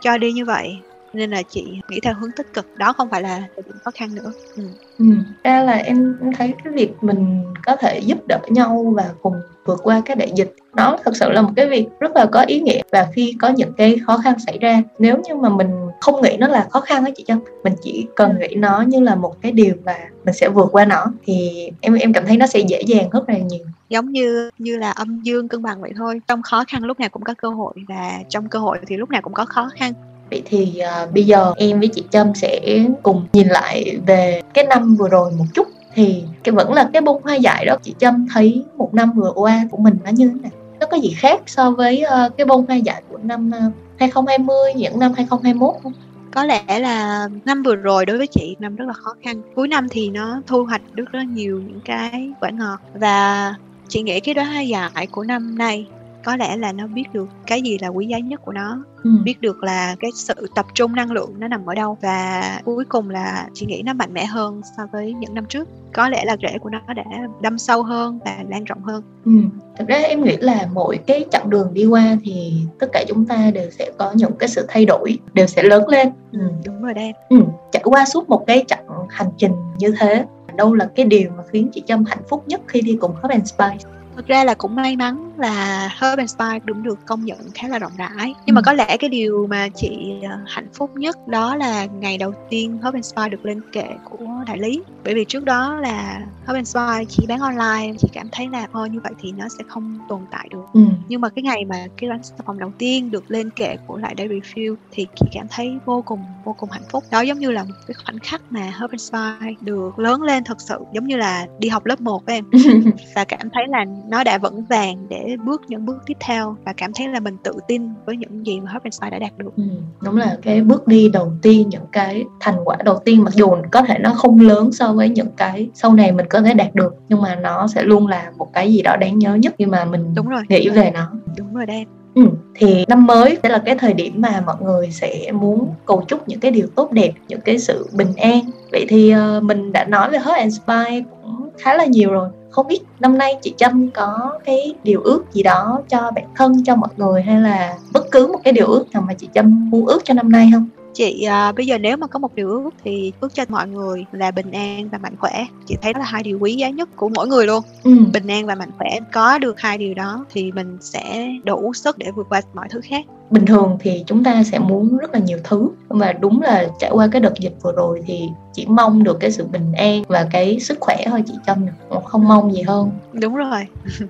cho 0.00 0.18
đi 0.18 0.32
như 0.32 0.44
vậy 0.44 0.78
nên 1.12 1.30
là 1.30 1.42
chị 1.42 1.80
nghĩ 1.88 2.00
theo 2.00 2.14
hướng 2.14 2.30
tích 2.36 2.54
cực. 2.54 2.66
Đó 2.76 2.92
không 2.92 3.10
phải 3.10 3.22
là 3.22 3.42
điểm 3.56 3.76
khó 3.84 3.90
khăn 3.90 4.14
nữa. 4.14 4.32
Ừ. 4.56 4.62
Ừ. 4.98 5.06
Ra 5.44 5.62
là 5.62 5.72
em 5.72 6.16
em 6.22 6.32
thấy 6.32 6.54
cái 6.64 6.72
việc 6.72 6.92
mình 7.00 7.44
có 7.66 7.76
thể 7.76 7.98
giúp 7.98 8.26
đỡ 8.26 8.38
nhau 8.48 8.92
và 8.96 9.10
cùng 9.22 9.34
vượt 9.64 9.80
qua 9.82 10.02
cái 10.04 10.16
đại 10.16 10.32
dịch 10.36 10.54
nó 10.74 10.96
thực 11.04 11.16
sự 11.16 11.30
là 11.30 11.42
một 11.42 11.50
cái 11.56 11.68
việc 11.68 11.86
rất 12.00 12.16
là 12.16 12.26
có 12.26 12.40
ý 12.42 12.60
nghĩa. 12.60 12.82
Và 12.92 13.08
khi 13.14 13.36
có 13.40 13.48
những 13.48 13.72
cái 13.72 13.98
khó 14.06 14.18
khăn 14.18 14.34
xảy 14.46 14.58
ra 14.58 14.82
nếu 14.98 15.16
như 15.28 15.34
mà 15.34 15.48
mình 15.48 15.70
không 16.00 16.22
nghĩ 16.22 16.36
nó 16.38 16.48
là 16.48 16.68
khó 16.70 16.80
khăn 16.80 17.04
á 17.04 17.10
chị 17.16 17.24
Trâm 17.26 17.38
mình 17.64 17.74
chỉ 17.82 18.06
cần 18.16 18.38
nghĩ 18.38 18.54
nó 18.54 18.80
như 18.80 19.00
là 19.00 19.14
một 19.14 19.42
cái 19.42 19.52
điều 19.52 19.74
và 19.84 19.98
mình 20.24 20.34
sẽ 20.34 20.48
vượt 20.48 20.68
qua 20.72 20.84
nó 20.84 21.06
thì 21.24 21.50
em 21.80 21.94
em 21.94 22.12
cảm 22.12 22.26
thấy 22.26 22.36
nó 22.36 22.46
sẽ 22.46 22.58
dễ 22.58 22.82
dàng 22.86 23.10
rất 23.10 23.28
là 23.28 23.38
nhiều. 23.38 23.64
Giống 23.88 24.12
như 24.12 24.50
như 24.58 24.76
là 24.76 24.90
âm 24.90 25.20
dương 25.22 25.48
cân 25.48 25.62
bằng 25.62 25.80
vậy 25.80 25.92
thôi. 25.96 26.20
Trong 26.28 26.42
khó 26.42 26.64
khăn 26.68 26.84
lúc 26.84 27.00
nào 27.00 27.08
cũng 27.08 27.22
có 27.22 27.34
cơ 27.38 27.48
hội 27.48 27.74
và 27.88 28.18
trong 28.28 28.48
cơ 28.48 28.58
hội 28.58 28.78
thì 28.86 28.96
lúc 28.96 29.10
nào 29.10 29.22
cũng 29.22 29.32
có 29.32 29.44
khó 29.44 29.70
khăn 29.74 29.92
Vậy 30.32 30.42
thì 30.44 30.80
uh, 31.04 31.14
bây 31.14 31.24
giờ 31.24 31.52
em 31.56 31.78
với 31.78 31.88
chị 31.88 32.02
Trâm 32.10 32.34
sẽ 32.34 32.84
cùng 33.02 33.26
nhìn 33.32 33.48
lại 33.48 33.96
về 34.06 34.42
cái 34.54 34.64
năm 34.64 34.94
vừa 34.94 35.08
rồi 35.08 35.32
một 35.38 35.44
chút. 35.54 35.68
Thì 35.94 36.24
cái 36.44 36.52
vẫn 36.52 36.72
là 36.72 36.90
cái 36.92 37.02
bông 37.02 37.22
hoa 37.22 37.34
dại 37.34 37.64
đó 37.64 37.76
chị 37.82 37.94
Trâm 37.98 38.26
thấy 38.34 38.64
một 38.76 38.94
năm 38.94 39.12
vừa 39.12 39.32
qua 39.34 39.68
của 39.70 39.76
mình 39.76 39.98
nó 40.04 40.10
như 40.10 40.28
thế 40.28 40.40
nào? 40.42 40.50
Nó 40.80 40.86
có 40.86 40.96
gì 40.96 41.14
khác 41.16 41.40
so 41.46 41.70
với 41.70 42.04
uh, 42.04 42.36
cái 42.36 42.44
bông 42.44 42.66
hoa 42.66 42.76
dại 42.76 43.02
của 43.10 43.18
năm 43.22 43.50
ờ, 43.50 43.58
uh, 43.66 43.72
2020 43.98 44.56
những 44.76 44.98
năm 44.98 45.12
2021 45.16 45.74
không? 45.82 45.92
có 46.34 46.44
lẽ 46.44 46.78
là 46.78 47.28
năm 47.44 47.62
vừa 47.62 47.76
rồi 47.76 48.06
đối 48.06 48.18
với 48.18 48.26
chị 48.26 48.56
năm 48.58 48.76
rất 48.76 48.84
là 48.86 48.92
khó 48.92 49.14
khăn. 49.22 49.42
Cuối 49.54 49.68
năm 49.68 49.88
thì 49.90 50.10
nó 50.10 50.42
thu 50.46 50.64
hoạch 50.64 50.82
được 50.92 51.12
rất 51.12 51.22
nhiều 51.28 51.62
những 51.66 51.80
cái 51.84 52.30
quả 52.40 52.50
ngọt. 52.50 52.78
Và 52.94 53.54
chị 53.88 54.02
nghĩ 54.02 54.20
cái 54.20 54.34
đó 54.34 54.42
hoa 54.42 54.60
dại 54.60 55.06
của 55.10 55.24
năm 55.24 55.58
nay 55.58 55.86
có 56.24 56.36
lẽ 56.36 56.56
là 56.56 56.72
nó 56.72 56.86
biết 56.86 57.04
được 57.12 57.28
cái 57.46 57.62
gì 57.62 57.78
là 57.78 57.88
quý 57.88 58.06
giá 58.06 58.18
nhất 58.18 58.40
của 58.44 58.52
nó 58.52 58.84
ừ. 59.04 59.10
biết 59.24 59.40
được 59.40 59.62
là 59.62 59.96
cái 60.00 60.10
sự 60.14 60.34
tập 60.54 60.66
trung 60.74 60.94
năng 60.94 61.12
lượng 61.12 61.34
nó 61.38 61.48
nằm 61.48 61.66
ở 61.66 61.74
đâu 61.74 61.98
và 62.00 62.60
cuối 62.64 62.84
cùng 62.84 63.10
là 63.10 63.48
chị 63.54 63.66
nghĩ 63.66 63.82
nó 63.84 63.92
mạnh 63.92 64.14
mẽ 64.14 64.24
hơn 64.24 64.60
so 64.76 64.82
với 64.92 65.12
những 65.12 65.34
năm 65.34 65.46
trước 65.46 65.68
có 65.92 66.08
lẽ 66.08 66.24
là 66.24 66.36
rễ 66.42 66.58
của 66.58 66.70
nó 66.70 66.80
đã 66.96 67.04
đâm 67.40 67.58
sâu 67.58 67.82
hơn 67.82 68.18
và 68.24 68.44
lan 68.48 68.64
rộng 68.64 68.82
hơn 68.82 69.02
ừ. 69.24 69.32
thật 69.76 69.84
ra 69.88 69.96
em 69.96 70.24
nghĩ 70.24 70.36
là 70.36 70.68
mỗi 70.72 70.98
cái 71.06 71.24
chặng 71.30 71.50
đường 71.50 71.74
đi 71.74 71.86
qua 71.86 72.16
thì 72.24 72.52
tất 72.78 72.86
cả 72.92 73.04
chúng 73.08 73.26
ta 73.26 73.50
đều 73.54 73.70
sẽ 73.70 73.90
có 73.98 74.12
những 74.14 74.32
cái 74.38 74.48
sự 74.48 74.66
thay 74.68 74.84
đổi 74.84 75.18
đều 75.32 75.46
sẽ 75.46 75.62
lớn 75.62 75.88
lên 75.88 76.08
ừ. 76.32 76.40
đúng 76.64 76.82
rồi 76.82 76.94
đấy 76.94 77.12
ừ. 77.28 77.36
trải 77.72 77.82
qua 77.84 78.04
suốt 78.04 78.28
một 78.28 78.44
cái 78.46 78.64
chặng 78.68 78.86
hành 79.08 79.30
trình 79.36 79.52
như 79.78 79.94
thế 80.00 80.24
đâu 80.56 80.74
là 80.74 80.88
cái 80.96 81.06
điều 81.06 81.30
mà 81.36 81.42
khiến 81.52 81.68
chị 81.72 81.82
Trâm 81.86 82.04
hạnh 82.04 82.22
phúc 82.28 82.44
nhất 82.46 82.60
khi 82.68 82.80
đi 82.80 82.96
cùng 83.00 83.14
Hub 83.22 83.30
and 83.30 83.48
Spice 83.48 83.90
thực 84.16 84.26
ra 84.26 84.44
là 84.44 84.54
cũng 84.54 84.76
may 84.76 84.96
mắn 84.96 85.32
là 85.36 85.88
Herb 86.00 86.18
and 86.18 86.30
Spice 86.30 86.58
cũng 86.66 86.82
được 86.82 87.06
công 87.06 87.24
nhận 87.24 87.38
khá 87.54 87.68
là 87.68 87.78
rộng 87.78 87.92
rãi. 87.96 88.34
Nhưng 88.46 88.46
ừ. 88.46 88.52
mà 88.52 88.62
có 88.62 88.72
lẽ 88.72 88.96
cái 88.96 89.10
điều 89.10 89.46
mà 89.50 89.68
chị 89.74 90.14
ờ, 90.22 90.38
hạnh 90.46 90.68
phúc 90.74 90.90
nhất 90.96 91.28
đó 91.28 91.56
là 91.56 91.84
ngày 91.84 92.18
đầu 92.18 92.32
tiên 92.50 92.78
Herb 92.82 92.94
and 92.94 93.06
Spice 93.06 93.28
được 93.28 93.44
lên 93.44 93.60
kệ 93.72 93.88
của 94.04 94.26
đại 94.46 94.58
lý. 94.58 94.82
Bởi 95.04 95.14
vì 95.14 95.24
trước 95.24 95.44
đó 95.44 95.74
là 95.74 96.26
Herb 96.46 96.54
and 96.54 96.68
Spice 96.68 97.04
chỉ 97.08 97.26
bán 97.28 97.40
online 97.40 97.98
chị 97.98 98.08
cảm 98.12 98.28
thấy 98.32 98.48
là 98.48 98.66
thôi 98.72 98.90
như 98.90 99.00
vậy 99.00 99.12
thì 99.20 99.32
nó 99.32 99.48
sẽ 99.58 99.64
không 99.68 99.98
tồn 100.08 100.20
tại 100.30 100.48
được. 100.50 100.64
Ừ. 100.72 100.80
nhưng 101.08 101.20
mà 101.20 101.28
cái 101.28 101.42
ngày 101.42 101.64
mà 101.64 101.86
cái 101.96 102.10
sản 102.22 102.38
phẩm 102.46 102.58
đầu 102.58 102.72
tiên 102.78 103.10
được 103.10 103.30
lên 103.30 103.50
kệ 103.50 103.76
của 103.86 103.96
lại 103.96 104.14
Daily 104.18 104.40
Refill 104.40 104.74
thì 104.90 105.06
chị 105.14 105.26
cảm 105.32 105.46
thấy 105.50 105.78
vô 105.84 106.02
cùng 106.02 106.24
vô 106.44 106.52
cùng 106.58 106.70
hạnh 106.70 106.82
phúc. 106.90 107.04
Đó 107.10 107.20
giống 107.20 107.38
như 107.38 107.50
là 107.50 107.62
một 107.64 107.74
cái 107.86 107.94
khoảnh 108.04 108.18
khắc 108.18 108.42
mà 108.50 108.60
Herb 108.60 108.90
and 108.90 109.02
Spice 109.02 109.54
được 109.60 109.98
lớn 109.98 110.22
lên 110.22 110.44
thật 110.44 110.60
sự 110.60 110.78
giống 110.92 111.06
như 111.06 111.16
là 111.16 111.46
đi 111.58 111.68
học 111.68 111.86
lớp 111.86 112.00
1 112.00 112.26
em. 112.26 112.44
Và 113.14 113.24
cảm 113.24 113.50
thấy 113.52 113.64
là 113.68 113.84
nó 114.12 114.24
đã 114.24 114.38
vững 114.38 114.64
vàng 114.64 115.06
để 115.08 115.36
bước 115.44 115.62
những 115.68 115.86
bước 115.86 115.96
tiếp 116.06 116.16
theo 116.20 116.56
và 116.64 116.72
cảm 116.76 116.92
thấy 116.92 117.08
là 117.08 117.20
mình 117.20 117.36
tự 117.44 117.52
tin 117.68 117.88
với 118.06 118.16
những 118.16 118.46
gì 118.46 118.60
mà 118.60 118.70
Hub 118.72 119.10
đã 119.10 119.18
đạt 119.18 119.38
được. 119.38 119.56
Ừ, 119.56 119.62
đúng 120.00 120.16
là 120.16 120.36
cái 120.42 120.60
bước 120.60 120.86
đi 120.86 121.08
đầu 121.08 121.32
tiên, 121.42 121.68
những 121.68 121.86
cái 121.92 122.24
thành 122.40 122.54
quả 122.64 122.76
đầu 122.84 122.98
tiên 123.04 123.24
mặc 123.24 123.34
dù 123.34 123.50
có 123.70 123.82
thể 123.82 123.98
nó 123.98 124.14
không 124.14 124.40
lớn 124.40 124.72
so 124.72 124.92
với 124.92 125.08
những 125.08 125.30
cái 125.36 125.68
sau 125.74 125.94
này 125.94 126.12
mình 126.12 126.26
có 126.30 126.42
thể 126.42 126.54
đạt 126.54 126.74
được 126.74 126.94
nhưng 127.08 127.22
mà 127.22 127.34
nó 127.34 127.66
sẽ 127.66 127.82
luôn 127.82 128.06
là 128.06 128.32
một 128.38 128.52
cái 128.52 128.72
gì 128.72 128.82
đó 128.82 128.96
đáng 128.96 129.18
nhớ 129.18 129.34
nhất 129.34 129.54
khi 129.58 129.66
mà 129.66 129.84
mình 129.84 130.14
đúng 130.14 130.28
rồi, 130.28 130.42
nghĩ 130.48 130.68
về 130.68 130.90
nó. 130.94 131.10
Đúng 131.36 131.54
rồi 131.54 131.66
đây. 131.66 131.86
Ừ, 132.14 132.26
thì 132.54 132.84
năm 132.88 133.06
mới 133.06 133.38
sẽ 133.42 133.48
là 133.48 133.58
cái 133.58 133.74
thời 133.78 133.94
điểm 133.94 134.14
mà 134.16 134.42
mọi 134.46 134.56
người 134.62 134.90
sẽ 134.90 135.32
muốn 135.32 135.74
cầu 135.86 136.04
chúc 136.08 136.28
những 136.28 136.40
cái 136.40 136.50
điều 136.50 136.66
tốt 136.74 136.92
đẹp, 136.92 137.12
những 137.28 137.40
cái 137.40 137.58
sự 137.58 137.88
bình 137.92 138.12
an. 138.16 138.40
Vậy 138.72 138.86
thì 138.88 139.14
uh, 139.14 139.42
mình 139.42 139.72
đã 139.72 139.84
nói 139.84 140.10
về 140.10 140.18
Hot 140.18 140.36
and 140.36 140.56
Spy 140.56 141.02
cũng 141.10 141.41
khá 141.62 141.74
là 141.74 141.84
nhiều 141.84 142.10
rồi. 142.10 142.28
Không 142.50 142.66
biết 142.66 142.80
năm 143.00 143.18
nay 143.18 143.38
chị 143.42 143.54
Trâm 143.56 143.90
có 143.90 144.38
cái 144.44 144.74
điều 144.82 145.00
ước 145.02 145.24
gì 145.32 145.42
đó 145.42 145.82
cho 145.88 146.10
bản 146.14 146.24
thân 146.36 146.64
cho 146.64 146.76
mọi 146.76 146.90
người 146.96 147.22
hay 147.22 147.40
là 147.40 147.76
bất 147.92 148.10
cứ 148.10 148.26
một 148.26 148.38
cái 148.44 148.52
điều 148.52 148.66
ước 148.66 148.84
nào 148.92 149.02
mà 149.06 149.14
chị 149.14 149.28
Trâm 149.34 149.70
muốn 149.70 149.86
ước 149.86 150.04
cho 150.04 150.14
năm 150.14 150.32
nay 150.32 150.50
không? 150.52 150.68
chị 150.94 151.22
à, 151.22 151.52
bây 151.52 151.66
giờ 151.66 151.78
nếu 151.78 151.96
mà 151.96 152.06
có 152.06 152.18
một 152.18 152.34
điều 152.34 152.48
ước 152.48 152.70
thì 152.84 153.12
ước 153.20 153.34
cho 153.34 153.44
mọi 153.48 153.68
người 153.68 154.04
là 154.12 154.30
bình 154.30 154.50
an 154.50 154.88
và 154.88 154.98
mạnh 154.98 155.16
khỏe. 155.18 155.46
Chị 155.66 155.76
thấy 155.82 155.92
đó 155.92 155.98
là 155.98 156.06
hai 156.06 156.22
điều 156.22 156.38
quý 156.38 156.54
giá 156.54 156.70
nhất 156.70 156.88
của 156.96 157.08
mỗi 157.08 157.28
người 157.28 157.46
luôn. 157.46 157.62
Ừ. 157.84 157.96
bình 158.12 158.26
an 158.26 158.46
và 158.46 158.54
mạnh 158.54 158.70
khỏe. 158.78 158.90
Có 159.12 159.38
được 159.38 159.60
hai 159.60 159.78
điều 159.78 159.94
đó 159.94 160.24
thì 160.30 160.52
mình 160.52 160.78
sẽ 160.80 161.28
đủ 161.44 161.74
sức 161.74 161.98
để 161.98 162.10
vượt 162.10 162.26
qua 162.28 162.42
mọi 162.54 162.66
thứ 162.70 162.80
khác 162.84 163.04
bình 163.32 163.46
thường 163.46 163.76
thì 163.80 164.04
chúng 164.06 164.24
ta 164.24 164.42
sẽ 164.44 164.58
muốn 164.58 164.96
rất 164.96 165.14
là 165.14 165.18
nhiều 165.18 165.38
thứ. 165.44 165.68
Mà 165.90 166.12
đúng 166.12 166.42
là 166.42 166.66
trải 166.78 166.90
qua 166.90 167.08
cái 167.12 167.20
đợt 167.20 167.34
dịch 167.38 167.54
vừa 167.62 167.72
rồi 167.72 168.02
thì 168.06 168.28
chỉ 168.52 168.66
mong 168.68 169.04
được 169.04 169.20
cái 169.20 169.30
sự 169.30 169.44
bình 169.44 169.72
an 169.72 170.02
và 170.08 170.26
cái 170.30 170.60
sức 170.60 170.78
khỏe 170.80 170.96
thôi 171.06 171.22
chị 171.26 171.34
Trâm 171.46 171.66
không 172.04 172.28
mong 172.28 172.54
gì 172.54 172.62
hơn. 172.62 172.90
Đúng 173.12 173.36
rồi. 173.36 173.66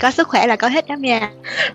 Có 0.00 0.10
sức 0.10 0.28
khỏe 0.28 0.46
là 0.46 0.56
có 0.56 0.68
hết 0.68 0.88
đó 0.88 0.94
nha. 0.94 1.30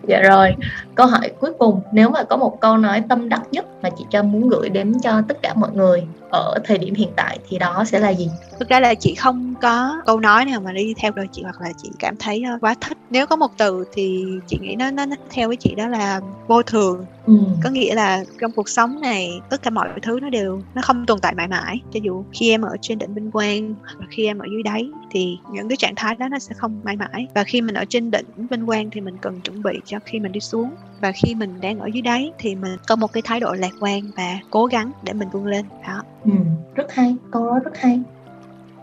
Dạ 0.08 0.20
rồi. 0.22 0.56
Câu 0.96 1.08
hỏi 1.08 1.32
cuối 1.40 1.54
cùng 1.60 1.82
nếu 1.92 2.10
mà 2.10 2.24
có 2.24 2.38
một 2.38 2.62
câu 2.62 2.78
nói 2.78 3.04
tâm 3.10 3.30
đắc 3.30 3.42
nhất 3.52 3.66
mà 3.82 3.90
chị 3.90 4.06
Trâm 4.10 4.32
muốn 4.32 4.50
gửi 4.50 4.70
đến 4.70 4.94
cho 5.04 5.22
tất 5.28 5.42
cả 5.42 5.54
mọi 5.54 5.70
người 5.74 6.04
ở 6.32 6.56
thời 6.63 6.78
điểm 6.78 6.94
hiện 6.94 7.10
tại 7.15 7.39
thì 7.48 7.58
đó 7.58 7.84
sẽ 7.88 8.00
là 8.00 8.10
gì? 8.10 8.30
Thực 8.60 8.70
ra 8.70 8.80
là 8.80 8.96
chị 8.96 9.15
không 9.15 9.54
có 9.62 10.02
câu 10.06 10.20
nói 10.20 10.46
nào 10.46 10.62
mà 10.62 10.72
đi 10.74 10.94
theo 11.02 11.12
đời 11.12 11.28
chị 11.32 11.41
hoặc 11.44 11.62
là 11.62 11.72
chị 11.78 11.91
cảm 12.00 12.15
thấy 12.20 12.44
ờ, 12.44 12.58
quá 12.62 12.76
thích. 12.82 12.98
Nếu 13.10 13.28
có 13.28 13.36
một 13.36 13.52
từ 13.58 13.86
thì 13.94 14.26
chị 14.48 14.58
nghĩ 14.62 14.76
nó 14.76 14.91
nó, 14.91 15.06
nó 15.06 15.15
theo 15.30 15.48
với 15.48 15.58
chị 15.60 15.76
đó 15.76 15.88
là 15.88 16.22
vô 16.48 16.63
thường 16.63 17.06
ừ. 17.26 17.34
có 17.64 17.70
nghĩa 17.70 17.96
là 17.96 18.24
trong 18.40 18.52
cuộc 18.52 18.70
sống 18.70 19.02
này 19.02 19.42
tất 19.50 19.62
cả 19.64 19.70
mọi 19.70 19.90
thứ 20.02 20.20
nó 20.20 20.30
đều 20.30 20.62
nó 20.76 20.82
không 20.82 21.06
tồn 21.06 21.20
tại 21.20 21.36
mãi 21.36 21.48
mãi. 21.48 21.82
Cho 21.92 22.00
dù 22.04 22.24
khi 22.34 22.50
em 22.50 22.62
ở 22.62 22.78
trên 22.82 23.00
đỉnh 23.00 23.14
vinh 23.14 23.32
quang 23.32 23.76
hoặc 23.84 24.00
là 24.00 24.06
khi 24.10 24.26
em 24.26 24.40
ở 24.40 24.46
dưới 24.52 24.64
đáy 24.64 24.90
thì 25.12 25.38
những 25.52 25.70
cái 25.70 25.78
trạng 25.78 25.96
thái 25.96 26.16
đó 26.16 26.28
nó 26.28 26.40
sẽ 26.40 26.56
không 26.58 26.82
mãi 26.84 26.96
mãi. 26.96 27.28
Và 27.36 27.44
khi 27.44 27.62
mình 27.62 27.76
ở 27.76 27.86
trên 27.90 28.12
đỉnh 28.12 28.48
vinh 28.50 28.66
quang 28.66 28.90
thì 28.90 29.02
mình 29.02 29.18
cần 29.22 29.42
chuẩn 29.42 29.64
bị 29.64 29.80
cho 29.86 29.98
khi 30.06 30.20
mình 30.20 30.32
đi 30.32 30.40
xuống. 30.40 30.72
Và 31.02 31.12
khi 31.12 31.36
mình 31.36 31.62
đang 31.62 31.80
ở 31.80 31.88
dưới 31.94 32.02
đáy 32.02 32.32
thì 32.38 32.56
mình 32.56 32.78
có 32.88 32.96
một 32.96 33.14
cái 33.14 33.22
thái 33.26 33.40
độ 33.40 33.54
lạc 33.54 33.72
quan 33.80 34.02
và 34.18 34.40
cố 34.50 34.66
gắng 34.66 34.92
để 35.04 35.14
mình 35.14 35.30
vươn 35.32 35.46
lên. 35.46 35.66
Đó. 35.88 36.04
Ừ, 36.26 36.32
rất 36.76 36.94
hay 36.94 37.16
câu 37.32 37.46
đó 37.46 37.60
rất 37.64 37.78
hay 37.78 38.00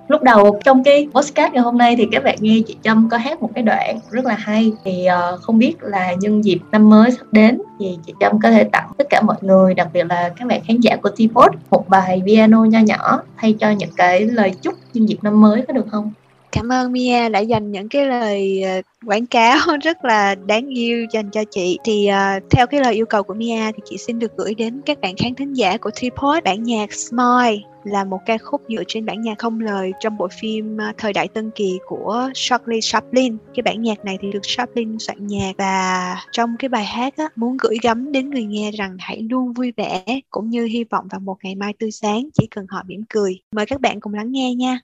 lúc 0.09 0.23
đầu 0.23 0.61
trong 0.65 0.85
cái 0.85 1.09
podcast 1.15 1.53
ngày 1.53 1.63
hôm 1.63 1.79
nay 1.79 1.97
thì 1.97 2.07
các 2.13 2.25
bạn 2.25 2.37
nghe 2.41 2.61
chị 2.67 2.77
Trâm 2.83 3.09
có 3.11 3.17
hát 3.17 3.43
một 3.43 3.51
cái 3.55 3.63
đoạn 3.63 4.01
rất 4.11 4.25
là 4.25 4.35
hay 4.35 4.73
thì 4.85 5.07
uh, 5.35 5.41
không 5.41 5.59
biết 5.59 5.75
là 5.81 6.15
nhân 6.21 6.45
dịp 6.45 6.59
năm 6.73 6.91
mới 6.91 7.11
sắp 7.11 7.27
đến 7.33 7.59
thì 7.81 7.99
chị 8.07 8.13
Trâm 8.21 8.41
có 8.43 8.51
thể 8.51 8.65
tặng 8.65 8.91
tất 8.99 9.07
cả 9.11 9.21
mọi 9.23 9.37
người 9.41 9.75
đặc 9.75 9.89
biệt 9.93 10.05
là 10.05 10.31
các 10.37 10.49
bạn 10.49 10.61
khán 10.67 10.81
giả 10.81 10.97
của 10.97 11.11
T-Pod 11.17 11.51
một 11.71 11.89
bài 11.89 12.23
piano 12.27 12.65
nho 12.65 12.79
nhỏ 12.79 13.23
thay 13.37 13.53
cho 13.61 13.71
những 13.71 13.91
cái 13.97 14.21
lời 14.21 14.53
chúc 14.63 14.75
nhân 14.95 15.09
dịp 15.09 15.19
năm 15.23 15.41
mới 15.41 15.63
có 15.69 15.73
được 15.73 15.87
không? 15.91 16.13
Cảm 16.53 16.73
ơn 16.73 16.93
Mia 16.93 17.29
đã 17.29 17.39
dành 17.39 17.73
những 17.73 17.89
cái 17.89 18.07
lời 18.07 18.63
ờ, 18.63 18.83
quảng 19.07 19.27
cáo 19.27 19.59
rất 19.83 20.05
là 20.05 20.35
đáng 20.35 20.67
yêu 20.67 21.07
dành 21.13 21.31
cho 21.31 21.45
chị. 21.51 21.79
Thì 21.85 22.11
uh, 22.11 22.43
theo 22.51 22.67
cái 22.67 22.81
lời 22.81 22.95
yêu 22.95 23.07
cầu 23.07 23.23
của 23.23 23.35
Mia 23.35 23.73
thì 23.73 23.83
chị 23.85 23.97
xin 23.99 24.19
được 24.19 24.37
gửi 24.37 24.55
đến 24.55 24.81
các 24.87 25.01
bạn 25.01 25.15
khán 25.17 25.35
thính 25.35 25.55
giả 25.55 25.77
của 25.77 25.91
Teapot 26.01 26.45
bản 26.45 26.63
nhạc 26.63 26.93
Smile 26.93 27.59
là 27.89 28.05
một 28.05 28.19
ca 28.27 28.39
khúc 28.39 28.63
dựa 28.69 28.83
trên 28.89 29.07
bản 29.07 29.21
nhạc 29.21 29.39
không 29.39 29.61
lời 29.61 29.93
trong 30.01 30.17
bộ 30.17 30.29
phim 30.41 30.77
ờ, 30.77 30.93
Thời 30.99 31.13
đại 31.13 31.29
Tân 31.29 31.51
Kỳ 31.55 31.79
của 31.87 32.31
Charlie 32.35 32.81
Chaplin. 32.83 33.37
Cái 33.55 33.63
bản 33.63 33.83
nhạc 33.83 34.05
này 34.05 34.19
thì 34.21 34.33
được 34.33 34.41
Chaplin 34.43 34.99
soạn 34.99 35.27
nhạc 35.27 35.53
và 35.59 36.17
trong 36.33 36.57
cái 36.59 36.69
bài 36.69 36.85
hát 36.85 37.17
á, 37.17 37.29
muốn 37.37 37.57
gửi 37.61 37.77
gắm 37.83 38.13
đến 38.13 38.31
người 38.31 38.45
nghe 38.45 38.71
rằng 38.71 38.97
hãy 38.99 39.23
luôn 39.31 39.53
vui 39.53 39.73
vẻ 39.77 40.05
cũng 40.31 40.51
như 40.51 40.65
hy 40.65 40.85
vọng 40.85 41.07
vào 41.11 41.21
một 41.21 41.37
ngày 41.43 41.55
mai 41.55 41.73
tươi 41.79 41.91
sáng 41.91 42.29
chỉ 42.35 42.47
cần 42.51 42.67
họ 42.69 42.83
mỉm 42.87 43.03
cười. 43.09 43.41
Mời 43.53 43.67
các 43.67 43.81
bạn 43.81 44.01
cùng 44.01 44.15
lắng 44.15 44.33
nghe 44.33 44.55
nha. 44.55 44.81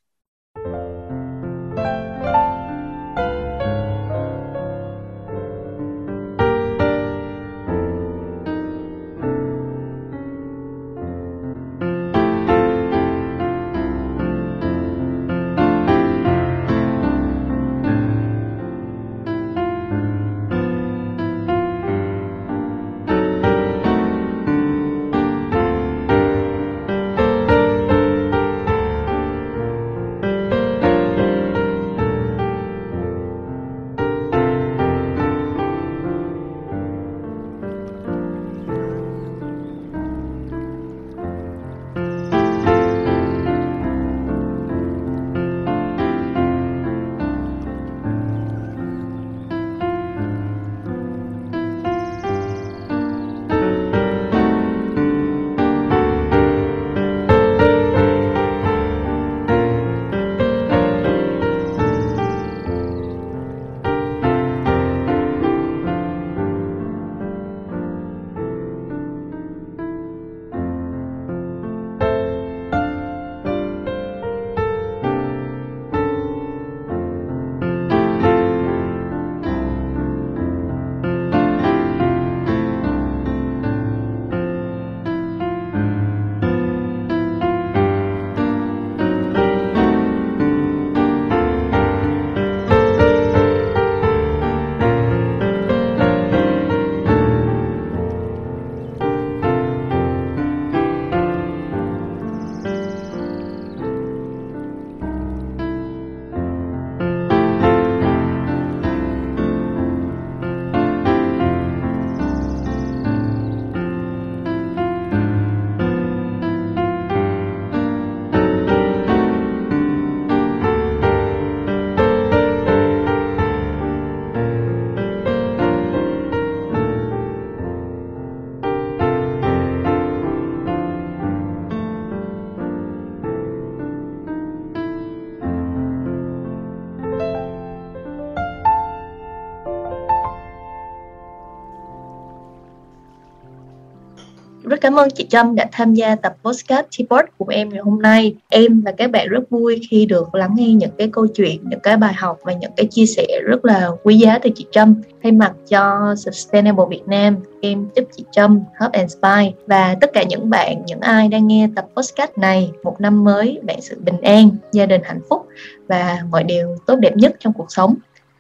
Cảm 144.85 144.95
ơn 144.95 145.11
chị 145.11 145.27
Trâm 145.29 145.55
đã 145.55 145.69
tham 145.73 145.95
gia 145.95 146.17
tập 146.17 146.35
podcast 146.43 146.87
Teapot 146.99 147.25
của 147.39 147.47
em 147.49 147.69
ngày 147.69 147.81
hôm 147.81 148.03
nay. 148.03 148.35
Em 148.49 148.83
và 148.85 148.93
các 148.93 149.11
bạn 149.11 149.29
rất 149.29 149.51
vui 149.51 149.81
khi 149.91 150.07
được 150.07 150.35
lắng 150.35 150.51
nghe 150.57 150.73
những 150.73 150.91
cái 150.99 151.09
câu 151.13 151.27
chuyện, 151.27 151.61
những 151.69 151.81
cái 151.81 151.97
bài 151.97 152.15
học 152.15 152.39
và 152.43 152.53
những 152.53 152.71
cái 152.77 152.87
chia 152.87 153.07
sẻ 153.07 153.27
rất 153.45 153.65
là 153.65 153.91
quý 154.03 154.17
giá 154.17 154.39
từ 154.39 154.51
chị 154.55 154.67
Trâm. 154.71 154.95
Thay 155.23 155.33
mặt 155.33 155.53
cho 155.69 156.15
Sustainable 156.17 156.85
Việt 156.91 157.03
Nam, 157.07 157.37
em 157.61 157.87
chúc 157.97 158.09
chị 158.17 158.25
Trâm, 158.33 158.61
Hub 158.81 158.93
and 158.93 159.13
Spy 159.13 159.53
và 159.67 159.97
tất 160.01 160.11
cả 160.13 160.23
những 160.23 160.51
bạn, 160.51 160.83
những 160.87 161.01
ai 161.01 161.29
đang 161.29 161.47
nghe 161.47 161.69
tập 161.77 161.87
podcast 161.97 162.31
này 162.37 162.71
một 162.83 162.97
năm 162.99 163.25
mới, 163.25 163.61
bạn 163.63 163.81
sự 163.81 163.97
bình 164.01 164.21
an, 164.21 164.51
gia 164.73 164.87
đình 164.87 165.01
hạnh 165.05 165.21
phúc 165.29 165.47
và 165.89 166.19
mọi 166.31 166.45
điều 166.45 166.77
tốt 166.87 166.97
đẹp 166.97 167.17
nhất 167.17 167.37
trong 167.41 167.53
cuộc 167.53 167.67
sống 167.69 167.95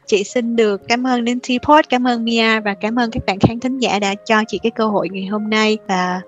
chị 0.06 0.24
xin 0.24 0.56
được 0.56 0.88
cảm 0.88 1.06
ơn 1.06 1.24
đến 1.24 1.38
Teapot, 1.48 1.88
cảm 1.88 2.06
ơn 2.06 2.24
Mia 2.24 2.60
và 2.60 2.74
cảm 2.74 2.98
ơn 2.98 3.10
các 3.10 3.26
bạn 3.26 3.38
khán 3.40 3.60
thính 3.60 3.78
giả 3.78 3.98
đã 3.98 4.14
cho 4.14 4.42
chị 4.48 4.58
cái 4.62 4.70
cơ 4.70 4.86
hội 4.86 5.08
ngày 5.08 5.26
hôm 5.26 5.50
nay 5.50 5.78
và 5.88 6.20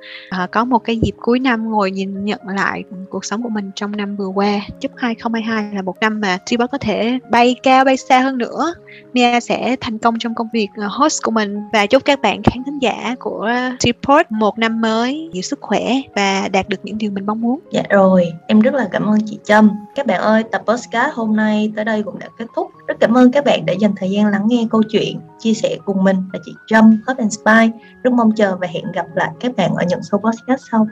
uh, 0.42 0.50
có 0.50 0.64
một 0.64 0.78
cái 0.78 0.96
dịp 0.96 1.14
cuối 1.20 1.38
năm 1.38 1.70
ngồi 1.70 1.90
nhìn 1.90 2.24
nhận 2.24 2.40
lại 2.48 2.84
cuộc 3.10 3.24
sống 3.24 3.42
của 3.42 3.48
mình 3.48 3.70
trong 3.74 3.96
năm 3.96 4.16
vừa 4.16 4.26
qua. 4.26 4.60
Chúc 4.80 4.92
2022 4.96 5.74
là 5.74 5.82
một 5.82 6.00
năm 6.00 6.20
mà 6.20 6.38
Teapot 6.50 6.70
có 6.70 6.78
thể 6.78 7.18
bay 7.30 7.56
cao 7.62 7.84
bay 7.84 7.96
xa 7.96 8.20
hơn 8.20 8.38
nữa. 8.38 8.74
Mia 9.12 9.40
sẽ 9.40 9.76
thành 9.80 9.98
công 9.98 10.18
trong 10.18 10.34
công 10.34 10.48
việc 10.52 10.68
à, 10.76 10.86
host 10.90 11.22
của 11.22 11.30
mình 11.30 11.60
và 11.72 11.86
chúc 11.86 12.04
các 12.04 12.20
bạn 12.20 12.42
khán 12.42 12.64
thính 12.64 12.78
giả 12.78 13.14
của 13.18 13.50
Teapot 13.84 14.26
một 14.30 14.58
năm 14.58 14.80
mới 14.80 15.30
nhiều 15.32 15.42
sức 15.42 15.58
khỏe 15.60 16.00
và 16.16 16.48
đạt 16.48 16.68
được 16.68 16.80
những 16.82 16.98
điều 16.98 17.10
mình 17.10 17.26
mong 17.26 17.40
muốn. 17.40 17.60
Dạ 17.70 17.82
rồi, 17.90 18.32
em 18.46 18.60
rất 18.60 18.74
là 18.74 18.88
cảm 18.92 19.06
ơn 19.06 19.18
chị 19.26 19.38
Trâm. 19.44 19.70
Các 19.94 20.06
bạn 20.06 20.20
ơi, 20.20 20.42
tập 20.52 20.62
podcast 20.66 21.14
hôm 21.14 21.36
nay 21.36 21.72
tới 21.76 21.84
đây 21.84 22.02
cũng 22.02 22.18
đã 22.18 22.28
kết 22.38 22.46
thúc. 22.56 22.70
Rất 22.86 22.96
cảm 23.00 23.16
ơn 23.16 23.32
các 23.32 23.44
bạn 23.44 23.65
đã 23.66 23.72
dành 23.72 23.92
thời 23.96 24.11
gian 24.11 24.26
lắng 24.26 24.44
nghe 24.46 24.66
câu 24.70 24.83
chuyện, 24.83 25.20
chia 25.38 25.55
sẻ 25.55 25.76
cùng 25.85 26.05
mình 26.05 26.16
và 26.33 26.38
chị 26.44 26.55
Trâm, 26.66 27.00
Hot 27.07 27.16
and 27.16 27.35
Spy. 27.35 27.70
Rất 28.02 28.12
mong 28.12 28.33
chờ 28.37 28.57
và 28.57 28.66
hẹn 28.66 28.92
gặp 28.92 29.07
lại 29.14 29.31
các 29.40 29.57
bạn 29.57 29.74
ở 29.74 29.85
những 29.88 30.02
số 30.02 30.18
podcast 30.18 30.62
sau. 30.70 30.88